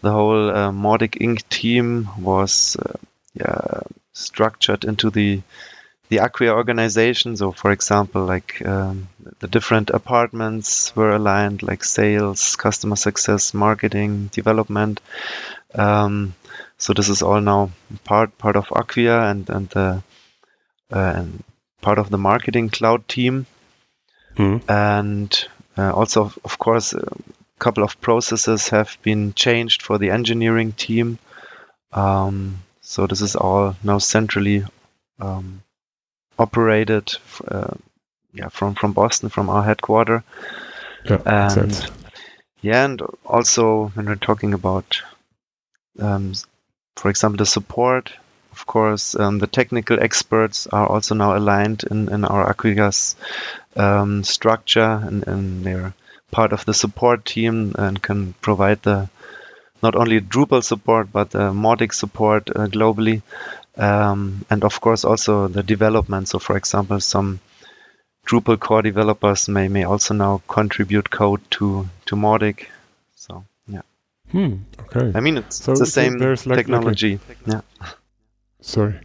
[0.00, 1.48] the whole uh, Mautic Inc.
[1.48, 2.98] team was uh,
[3.34, 3.80] yeah,
[4.12, 5.42] structured into the
[6.08, 7.36] the Acquia organization.
[7.36, 9.08] So, for example, like um,
[9.40, 15.00] the different apartments were aligned, like sales, customer success, marketing, development.
[15.74, 16.34] Um,
[16.78, 17.70] so this is all now
[18.04, 20.02] part part of Acquia and and the
[20.92, 21.42] uh, and
[21.80, 23.46] part of the marketing cloud team.
[24.36, 24.62] Mm.
[24.68, 27.06] And also, of course, a
[27.58, 31.18] couple of processes have been changed for the engineering team.
[31.92, 34.64] Um, so this is all now centrally
[35.20, 35.62] um,
[36.38, 37.12] operated,
[37.46, 37.74] uh,
[38.32, 40.22] yeah, from from Boston, from our headquarter.
[41.04, 41.90] Yeah, and
[42.60, 45.02] yeah, and also when we're talking about,
[45.98, 46.32] um,
[46.96, 48.12] for example, the support,
[48.56, 53.14] of course, um, the technical experts are also now aligned in, in our Acquia's
[53.76, 55.92] um, structure and, and, they're
[56.30, 59.10] part of the support team and can provide the
[59.82, 63.20] not only Drupal support but the Mautic support uh, globally.
[63.76, 66.28] Um, and of course also the development.
[66.28, 67.40] So for example, some
[68.26, 72.68] Drupal core developers may, may also now contribute code to, to Mautic.
[73.16, 73.82] So yeah.
[74.30, 75.12] Hmm, okay.
[75.14, 77.20] I mean, it's, so, it's the same there's like, technology.
[77.28, 77.90] Like a, yeah.
[78.66, 78.98] Sorry.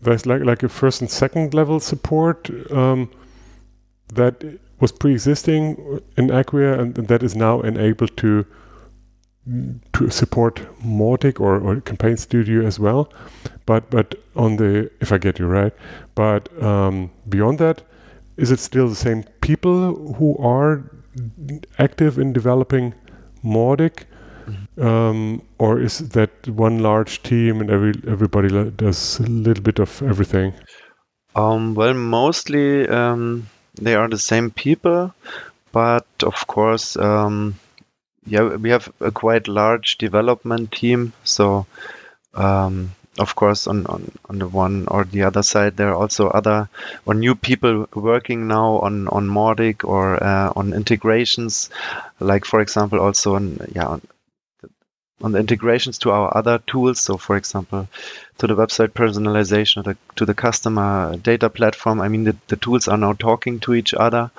[0.00, 3.10] There's like like a first and second level support um,
[4.14, 4.42] that
[4.80, 8.46] was pre-existing in Acquia and that is now enabled to
[9.92, 13.12] to support Mautic or, or Campaign Studio as well.
[13.66, 15.74] But but on the if I get you right,
[16.14, 17.82] but um, beyond that,
[18.38, 20.82] is it still the same people who are
[21.78, 22.94] active in developing
[23.44, 24.04] Mautic?
[24.78, 30.02] Um, or is that one large team and every everybody does a little bit of
[30.02, 30.52] everything?
[31.34, 35.14] Um, well, mostly um, they are the same people,
[35.72, 37.56] but of course, um,
[38.26, 41.12] yeah, we have a quite large development team.
[41.24, 41.66] So,
[42.34, 46.28] um, of course, on, on, on the one or the other side, there are also
[46.28, 46.68] other
[47.06, 51.70] or new people working now on on Mautic or uh, on integrations,
[52.20, 54.02] like for example, also on yeah on,
[55.22, 57.00] on the integrations to our other tools.
[57.00, 57.88] So, for example,
[58.38, 62.00] to the website personalization, to the, to the customer data platform.
[62.00, 64.30] I mean, the, the tools are now talking to each other.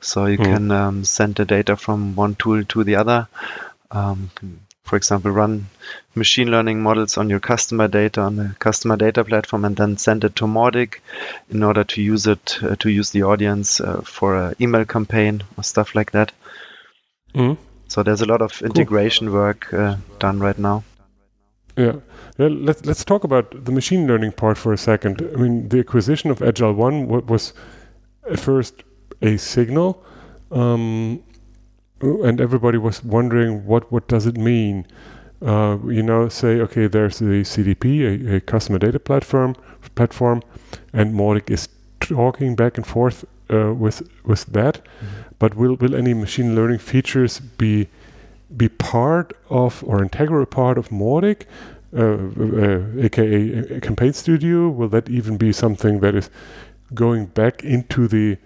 [0.00, 0.44] So you mm.
[0.44, 3.28] can um, send the data from one tool to the other.
[3.90, 4.30] Um,
[4.84, 5.68] for example, run
[6.14, 10.24] machine learning models on your customer data on the customer data platform and then send
[10.24, 10.96] it to Mautic
[11.50, 15.42] in order to use it uh, to use the audience uh, for an email campaign
[15.56, 16.32] or stuff like that.
[17.34, 17.56] Mm.
[17.92, 19.36] So there's a lot of integration cool.
[19.36, 20.82] work uh, done right now.
[21.76, 21.96] Yeah.
[22.38, 22.48] yeah.
[22.48, 25.20] let's let's talk about the machine learning part for a second.
[25.34, 27.52] I mean, the acquisition of AgilOne was
[28.30, 28.82] at first
[29.20, 30.02] a signal,
[30.50, 31.22] um,
[32.00, 34.86] and everybody was wondering what what does it mean.
[35.42, 39.54] Uh, you know, say okay, there's the CDP, a, a, customer data platform
[39.96, 40.40] platform,
[40.94, 41.68] and Mautic is
[42.00, 44.80] talking back and forth uh, with with that.
[44.80, 45.31] Mm-hmm.
[45.42, 47.88] But will will any machine learning features be
[48.56, 51.46] be part of or integral part of Mautic,
[51.96, 52.18] uh,
[52.66, 54.68] uh, aka Campaign Studio?
[54.68, 56.30] Will that even be something that is
[56.94, 58.36] going back into the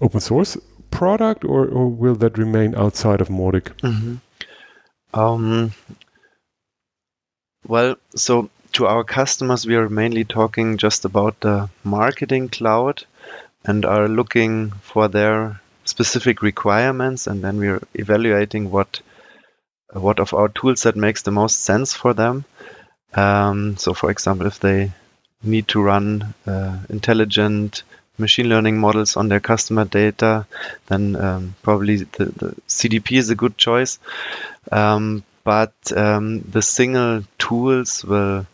[0.00, 0.56] open source
[0.92, 3.74] product, or, or will that remain outside of Mautic?
[3.82, 4.14] Mm-hmm.
[5.18, 5.72] Um,
[7.66, 13.04] well, so to our customers, we are mainly talking just about the marketing cloud
[13.64, 19.00] and are looking for their specific requirements, and then we're evaluating what
[19.92, 22.44] what of our tool set makes the most sense for them.
[23.14, 24.92] Um, so, for example, if they
[25.42, 27.82] need to run uh, intelligent
[28.18, 30.46] machine learning models on their customer data,
[30.86, 33.98] then um, probably the, the, CDP is a good choice.
[34.72, 38.46] Um, but um, the single tools will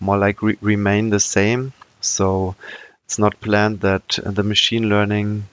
[0.00, 1.72] more like re remain the same.
[2.00, 2.54] So
[3.04, 5.48] it's not planned that the machine learning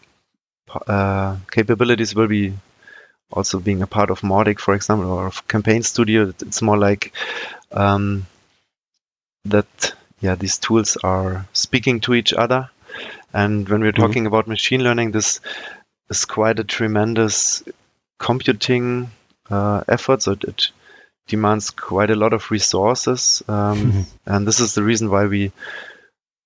[0.87, 2.53] uh, capabilities will be
[3.31, 6.33] also being a part of Mautic, for example, or of Campaign Studio.
[6.41, 7.13] It's more like
[7.71, 8.25] um,
[9.45, 9.93] that.
[10.21, 12.69] Yeah, these tools are speaking to each other,
[13.33, 14.01] and when we're mm-hmm.
[14.01, 15.41] talking about machine learning, this
[16.09, 17.61] is quite a tremendous
[18.17, 19.11] computing
[19.51, 20.23] uh, effort.
[20.23, 20.71] So it
[21.27, 24.01] demands quite a lot of resources, um, mm-hmm.
[24.25, 25.51] and this is the reason why we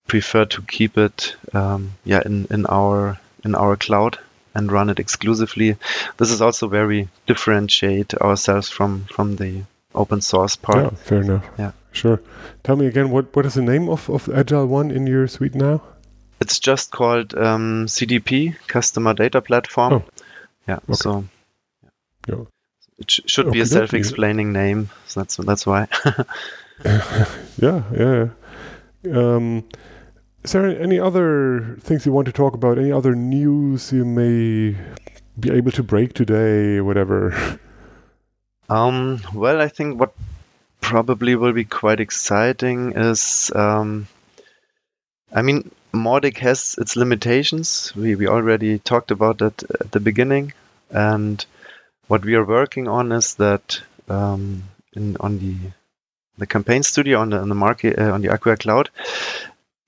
[0.07, 4.17] prefer to keep it, um, yeah, in in our in our cloud
[4.55, 5.77] and run it exclusively.
[6.17, 10.83] This is also where we differentiate ourselves from from the open source part.
[10.83, 11.45] Yeah, fair enough.
[11.57, 12.21] Yeah, sure.
[12.63, 15.81] Tell me again, what what is the name of of AgilOne in your suite now?
[16.41, 19.93] It's just called um, CDP, Customer Data Platform.
[19.93, 20.03] Oh.
[20.67, 20.75] Yeah.
[20.75, 20.93] Okay.
[20.93, 21.25] So.
[22.27, 22.45] Yeah.
[22.97, 24.89] It sh should okay, be a self-explaining name.
[25.07, 25.87] So that's that's why.
[26.85, 28.27] yeah, yeah.
[29.05, 29.63] Um,
[30.49, 32.79] is there any other things you want to talk about?
[32.79, 34.75] Any other news you may
[35.39, 37.59] be able to break today, whatever?
[38.71, 40.13] Um, well, I think what
[40.79, 44.07] probably will be quite exciting is, um,
[45.33, 47.91] I mean, Mautic has its limitations.
[47.95, 50.53] We, we already talked about that at the beginning.
[50.91, 51.43] And
[52.07, 55.55] what we are working on is that um, in, on the
[56.37, 58.91] the campaign studio on the, on the market uh, on the Acquia Cloud,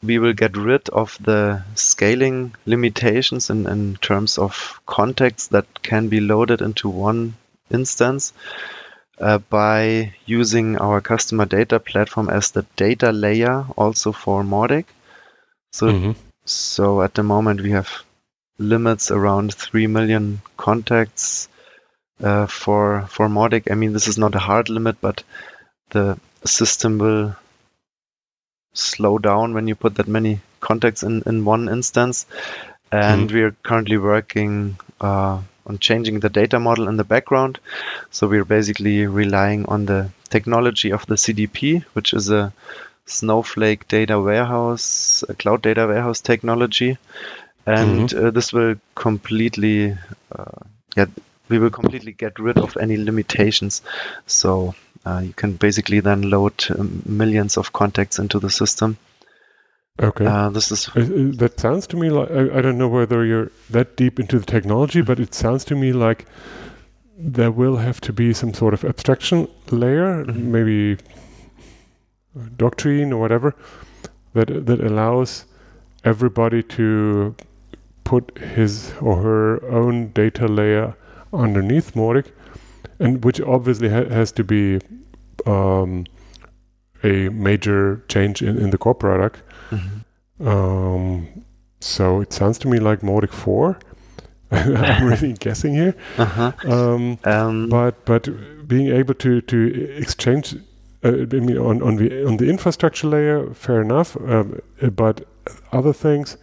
[0.04, 6.08] we will get rid of the scaling limitations in, in terms of contacts that can
[6.08, 7.36] be loaded into one
[7.70, 8.34] instance
[9.20, 14.86] uh, by using our customer data platform as the data layer also for Mautic.
[15.72, 16.12] So, mm-hmm.
[16.46, 18.04] so at the moment we have
[18.58, 21.48] limits around 3 million contacts
[22.22, 23.72] uh, for, for Mautic.
[23.72, 25.24] I mean, this is not a hard limit, but
[25.92, 27.36] the system will
[28.74, 32.26] slow down when you put that many contacts in, in one instance.
[32.92, 33.34] And mm.
[33.34, 37.60] we are currently working uh, on changing the data model in the background.
[38.10, 42.54] So we're basically relying on the technology of the CDP, which is a
[43.06, 46.98] Snowflake data warehouse, a cloud data warehouse technology.
[47.66, 49.96] and uh, this will completely,
[50.32, 50.60] uh,
[50.96, 51.06] yeah,
[51.48, 53.82] we will completely get rid of any limitations.
[54.26, 54.74] So
[55.06, 58.98] uh, you can basically then load um, millions of contacts into the system.
[60.02, 60.26] Okay.
[60.26, 60.86] Uh, this is
[61.38, 64.46] That sounds to me like I, I don't know whether you're that deep into the
[64.46, 66.26] technology, but it sounds to me like
[67.18, 70.36] there will have to be some sort of abstraction layer, Mhm.
[70.36, 70.98] maybe
[72.58, 73.56] doctrine or whatever,
[74.34, 75.46] that that allows
[76.04, 77.36] everybody to
[78.04, 80.96] put his or her own data layer
[81.34, 82.32] underneath Mautic,
[83.00, 84.80] and which obviously ha- has to be
[85.46, 86.06] um,
[87.04, 89.42] a major change in, in the core product.
[89.72, 90.04] Mhm.
[90.48, 91.28] Um,
[91.80, 93.78] so it sounds to me like Mautic 4.
[94.52, 95.96] I'm really guessing here.
[96.18, 96.52] uh-huh.
[96.66, 98.28] Um, Um, but but
[98.68, 99.58] being able to to
[99.98, 100.56] exchange,
[101.04, 104.16] uh, I mean, on, on the on the infrastructure layer, fair enough.
[104.18, 105.22] Um, uh, but
[105.72, 106.38] other things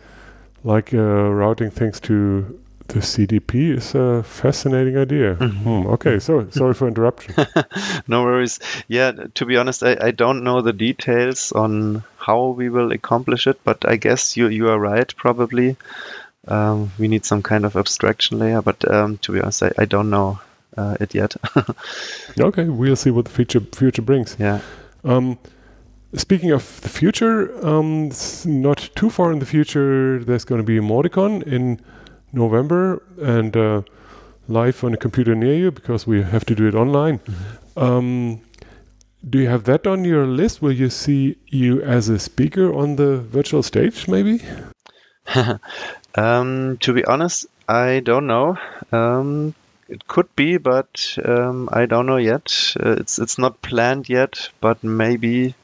[0.64, 2.58] like uh, routing things to
[2.88, 5.36] the CDP is a fascinating idea.
[5.36, 5.62] Mhm.
[5.62, 7.34] Hmm, okay, so sorry for interruption.
[8.08, 8.60] no worries.
[8.88, 13.46] Yeah, to be honest, I, I don't know the details on how we will accomplish
[13.46, 15.14] it, but I guess you you are right.
[15.16, 15.76] Probably
[16.48, 19.84] um, we need some kind of abstraction layer, but um, to be honest, I, I
[19.84, 20.40] don't know
[20.76, 21.36] uh, it yet.
[22.40, 24.36] okay, we'll see what the future future brings.
[24.38, 24.60] yeah.
[25.04, 25.38] Um,
[26.14, 28.10] speaking of the future, um,
[28.46, 31.80] not too far in the future, there's going to be a Mauticon in
[32.32, 33.82] November and uh,
[34.48, 37.20] live on a computer near you because we have to do it online.
[37.76, 38.40] Um,
[39.28, 40.62] do you have that on your list?
[40.62, 44.40] Will you see you as a speaker on the virtual stage, maybe?
[46.14, 48.58] Um, to be honest, I don't know.
[48.90, 49.54] Um,
[49.88, 52.74] it could be, but um, I don't know yet.
[52.78, 55.54] Uh, it's it's not planned yet, but maybe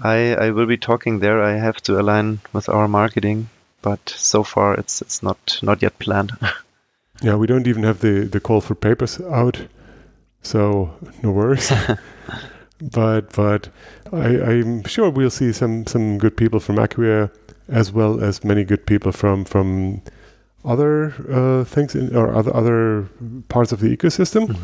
[0.00, 1.42] I I will be talking there.
[1.42, 3.48] I have to align with our marketing,
[3.82, 6.32] but so far it's it's not not yet planned.
[7.22, 9.66] Yeah, we don't even have the, the call for papers out,
[10.42, 10.90] so
[11.22, 11.72] no worries.
[12.92, 13.68] but but
[14.12, 17.30] I, I'm sure we'll see some some good people from Acquia
[17.68, 20.02] as well as many good people from from
[20.64, 23.08] other uh, things in, or other other
[23.48, 24.56] parts of the ecosystem.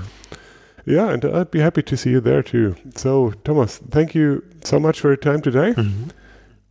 [0.84, 2.74] Yeah, and I'd be happy to see you there too.
[2.96, 5.74] So Thomas, thank you so much for your time today.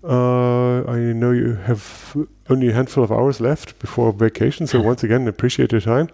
[0.03, 2.15] Uh, I know you have
[2.49, 6.09] only a handful of hours left before vacation, so once again, appreciate your time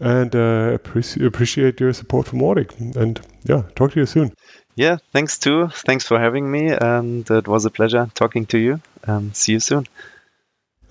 [0.00, 2.96] and uh, appreci- appreciate your support for Mautic.
[2.96, 4.32] And yeah, talk to you soon.
[4.74, 5.68] Yeah, thanks too.
[5.68, 8.80] Thanks for having me, and it was a pleasure talking to you.
[9.06, 9.86] Um, see you soon.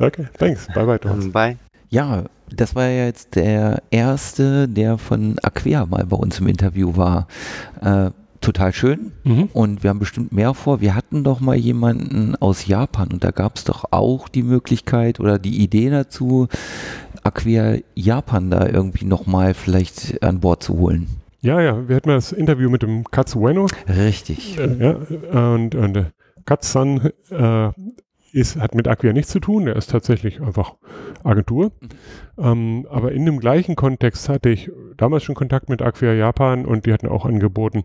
[0.01, 0.67] Okay, thanks.
[0.73, 1.25] Bye bye, Thomas.
[1.25, 1.57] Um, bye.
[1.89, 6.97] Ja, das war ja jetzt der erste, der von Acquia mal bei uns im Interview
[6.97, 7.27] war.
[7.81, 8.09] Äh,
[8.45, 9.49] total schön Mhm.
[9.53, 10.79] und wir haben bestimmt mehr vor.
[10.81, 15.19] Wir hatten doch mal jemanden aus Japan und da gab es doch auch die Möglichkeit
[15.19, 16.47] oder die Idee dazu,
[17.23, 21.07] Aquia Japan da irgendwie nochmal vielleicht an Bord zu holen.
[21.41, 23.67] Ja, ja, wir hatten das Interview mit dem Katsu Ueno.
[23.87, 24.57] Richtig.
[24.57, 26.11] Äh, ja, und, und
[26.45, 27.69] Katsan äh,
[28.31, 30.75] ist, hat mit Acquia nichts zu tun, er ist tatsächlich einfach
[31.23, 31.71] Agentur.
[32.37, 36.85] Ähm, aber in dem gleichen Kontext hatte ich damals schon Kontakt mit Acquia Japan und
[36.85, 37.83] die hatten auch angeboten,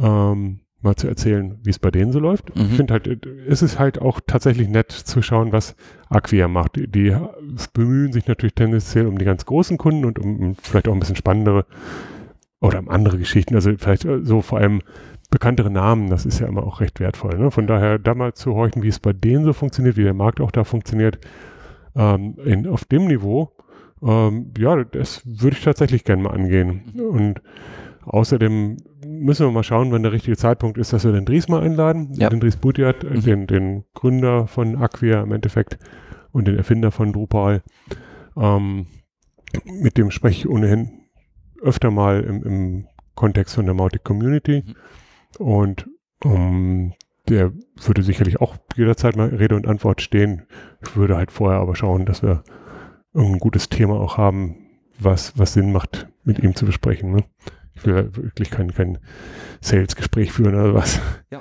[0.00, 2.54] ähm, mal zu erzählen, wie es bei denen so läuft.
[2.54, 2.66] Mhm.
[2.70, 5.74] Ich finde halt, es ist halt auch tatsächlich nett zu schauen, was
[6.08, 6.76] Acquia macht.
[6.76, 7.16] Die, die
[7.72, 11.00] bemühen sich natürlich tendenziell um die ganz großen Kunden und um, um vielleicht auch ein
[11.00, 11.66] bisschen spannendere
[12.60, 14.82] oder um andere Geschichten, also vielleicht äh, so vor allem
[15.30, 17.38] bekanntere Namen, das ist ja immer auch recht wertvoll.
[17.38, 17.50] Ne?
[17.50, 20.40] Von daher da mal zu horchen, wie es bei denen so funktioniert, wie der Markt
[20.40, 21.18] auch da funktioniert,
[21.94, 23.52] ähm, in, auf dem Niveau,
[24.02, 26.82] ähm, ja, das würde ich tatsächlich gerne mal angehen.
[26.96, 27.42] Und
[28.08, 31.62] außerdem müssen wir mal schauen, wann der richtige Zeitpunkt ist, dass wir den Dries mal
[31.62, 32.28] einladen, Ja.
[32.28, 33.20] den Dries Butiat, äh, Mhm.
[33.22, 35.78] den, den Gründer von Acquia im Endeffekt
[36.32, 37.62] und den Erfinder von Drupal.
[38.36, 38.86] Ähm,
[39.64, 40.90] mit dem spreche ich ohnehin
[41.62, 44.62] öfter mal im, im Kontext von der Mautic Community.
[44.66, 44.74] Mhm.
[45.44, 45.88] Und
[46.24, 46.92] ähm,
[47.28, 47.52] der
[47.84, 50.46] würde sicherlich auch jederzeit mal Rede und Antwort stehen.
[50.82, 52.42] Ich würde halt vorher aber schauen, dass wir
[53.12, 54.56] irgendein gutes Thema auch haben,
[54.98, 57.12] was, was Sinn macht, mit ihm zu besprechen.
[57.12, 57.24] Ne?
[57.78, 58.98] Ich will ja wirklich kein, kein
[59.60, 61.00] Sales-Gespräch führen oder was.
[61.30, 61.40] Ja.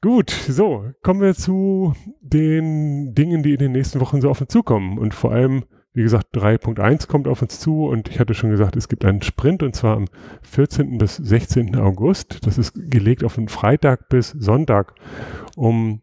[0.00, 4.52] Gut, so, kommen wir zu den Dingen, die in den nächsten Wochen so auf uns
[4.52, 4.96] zukommen.
[4.96, 8.76] Und vor allem, wie gesagt, 3.1 kommt auf uns zu und ich hatte schon gesagt,
[8.76, 10.04] es gibt einen Sprint und zwar am
[10.42, 10.98] 14.
[10.98, 11.74] bis 16.
[11.74, 12.46] August.
[12.46, 14.94] Das ist gelegt auf den Freitag bis Sonntag,
[15.56, 16.02] um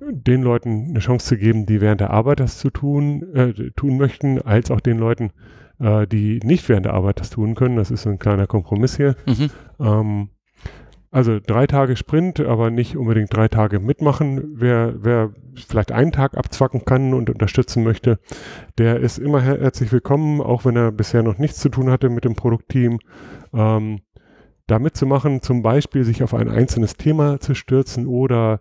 [0.00, 3.96] den Leuten eine Chance zu geben, die während der Arbeit das zu tun, äh, tun
[3.96, 5.32] möchten, als auch den Leuten,
[5.80, 7.76] äh, die nicht während der Arbeit das tun können.
[7.76, 9.16] Das ist ein kleiner Kompromiss hier.
[9.26, 9.50] Mhm.
[9.80, 10.28] Ähm,
[11.10, 14.52] also drei Tage Sprint, aber nicht unbedingt drei Tage mitmachen.
[14.54, 18.18] Wer, wer vielleicht einen Tag abzwacken kann und unterstützen möchte,
[18.76, 22.10] der ist immer her herzlich willkommen, auch wenn er bisher noch nichts zu tun hatte
[22.10, 22.98] mit dem Produktteam.
[23.54, 24.00] Ähm,
[24.66, 28.60] da mitzumachen, zum Beispiel sich auf ein einzelnes Thema zu stürzen oder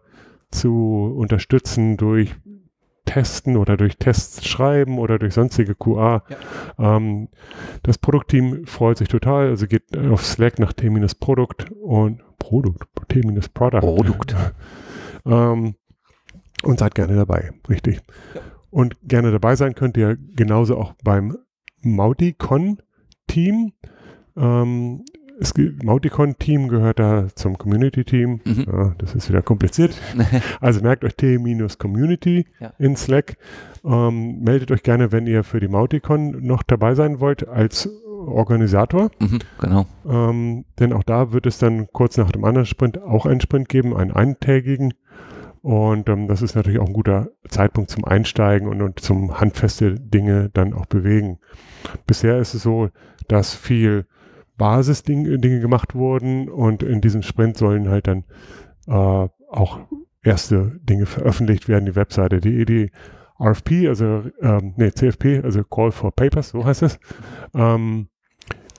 [0.50, 2.34] zu unterstützen durch
[3.08, 6.24] Testen oder durch Tests schreiben oder durch sonstige QA.
[6.78, 6.98] Ja.
[6.98, 7.30] Ähm,
[7.82, 13.80] das Produktteam freut sich total, also geht auf Slack nach T-Produkt und Produkt, T-Product.
[13.80, 14.36] Produkt.
[15.26, 15.76] ähm,
[16.64, 18.02] und seid gerne dabei, richtig.
[18.36, 18.42] Ja.
[18.70, 21.38] Und gerne dabei sein könnt ihr genauso auch beim
[21.82, 23.72] Mauticon-Team.
[24.36, 25.06] Ähm,
[25.40, 28.42] es Mauticon-Team gehört da zum Community-Team.
[28.44, 28.66] Mhm.
[28.66, 30.00] Ja, das ist wieder kompliziert.
[30.62, 32.74] also merkt euch T-Community ja.
[32.80, 33.38] in Slack.
[33.84, 39.12] Ähm, meldet euch gerne, wenn ihr für die Mauticon noch dabei sein wollt als Organisator.
[39.20, 39.86] Mhm, genau.
[40.08, 43.70] Ähm, denn auch da wird es dann kurz nach dem anderen Sprint auch einen Sprint
[43.70, 44.94] geben, einen eintägigen.
[45.62, 49.96] Und ähm, das ist natürlich auch ein guter Zeitpunkt zum Einsteigen und, und zum handfeste
[49.96, 51.40] Dinge dann auch bewegen.
[52.06, 52.90] Bisher ist es so,
[53.28, 54.06] dass viel
[54.58, 58.24] Basisdinge Dinge gemacht wurden und in diesem Sprint sollen halt dann
[58.88, 59.80] äh, auch
[60.24, 62.92] erste Dinge veröffentlicht werden, die Webseite, die, die
[63.40, 67.00] RFP, also ähm, nee, CFP, also Call for Papers, so heißt es,
[67.54, 68.08] ähm,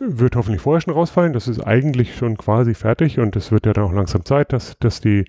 [0.01, 1.33] wird hoffentlich vorher schon rausfallen.
[1.33, 4.79] Das ist eigentlich schon quasi fertig und es wird ja dann auch langsam Zeit, dass,
[4.79, 5.25] dass die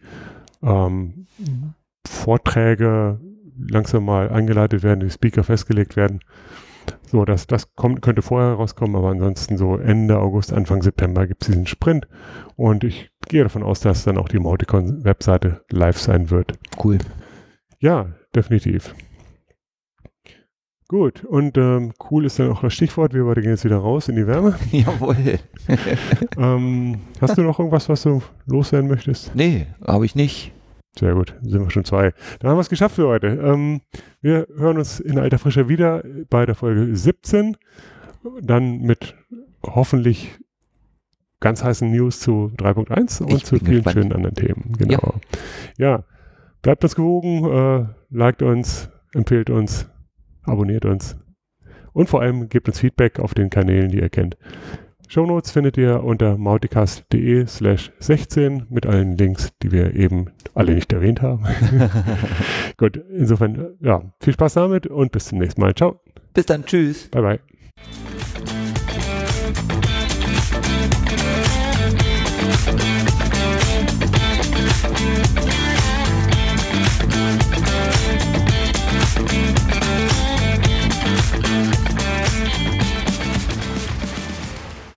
[0.61, 1.27] ähm,
[2.05, 3.19] Vorträge
[3.57, 6.21] langsam mal eingeleitet werden, die Speaker festgelegt werden.
[7.03, 11.41] So, das, das kommt, könnte vorher rauskommen, aber ansonsten so Ende August, Anfang September gibt
[11.41, 12.07] es diesen Sprint.
[12.55, 16.53] Und ich gehe davon aus, dass dann auch die Emoticon-Webseite live sein wird.
[16.83, 16.99] Cool.
[17.79, 18.93] Ja, definitiv.
[20.87, 23.13] Gut, und ähm, cool ist dann auch das Stichwort.
[23.13, 24.55] Wir gehen jetzt wieder raus in die Wärme.
[24.71, 25.39] Jawohl.
[26.37, 29.35] ähm, hast du noch irgendwas, was du loswerden möchtest?
[29.35, 30.51] Nee, habe ich nicht.
[30.97, 32.13] Sehr gut, sind wir schon zwei.
[32.39, 33.27] Dann haben wir es geschafft für heute.
[33.27, 33.81] Ähm,
[34.21, 37.57] wir hören uns in alter Frische wieder bei der Folge 17.
[38.41, 39.15] Dann mit
[39.63, 40.39] hoffentlich
[41.39, 43.93] ganz heißen News zu 3.1 und zu vielen gespannt.
[43.93, 44.73] schönen anderen Themen.
[44.77, 45.19] Genau.
[45.77, 46.03] Ja, ja.
[46.61, 49.87] bleibt uns gewogen, äh, liked uns, empfehlt uns,
[50.43, 51.15] abonniert uns
[51.93, 54.37] und vor allem gebt uns Feedback auf den Kanälen, die ihr kennt.
[55.11, 60.93] Shownotes findet ihr unter mauticast.de slash 16 mit allen Links, die wir eben alle nicht
[60.93, 61.45] erwähnt haben.
[62.77, 65.73] Gut, insofern, ja, viel Spaß damit und bis zum nächsten Mal.
[65.73, 65.99] Ciao.
[66.33, 67.09] Bis dann, tschüss.
[67.09, 67.39] Bye, bye.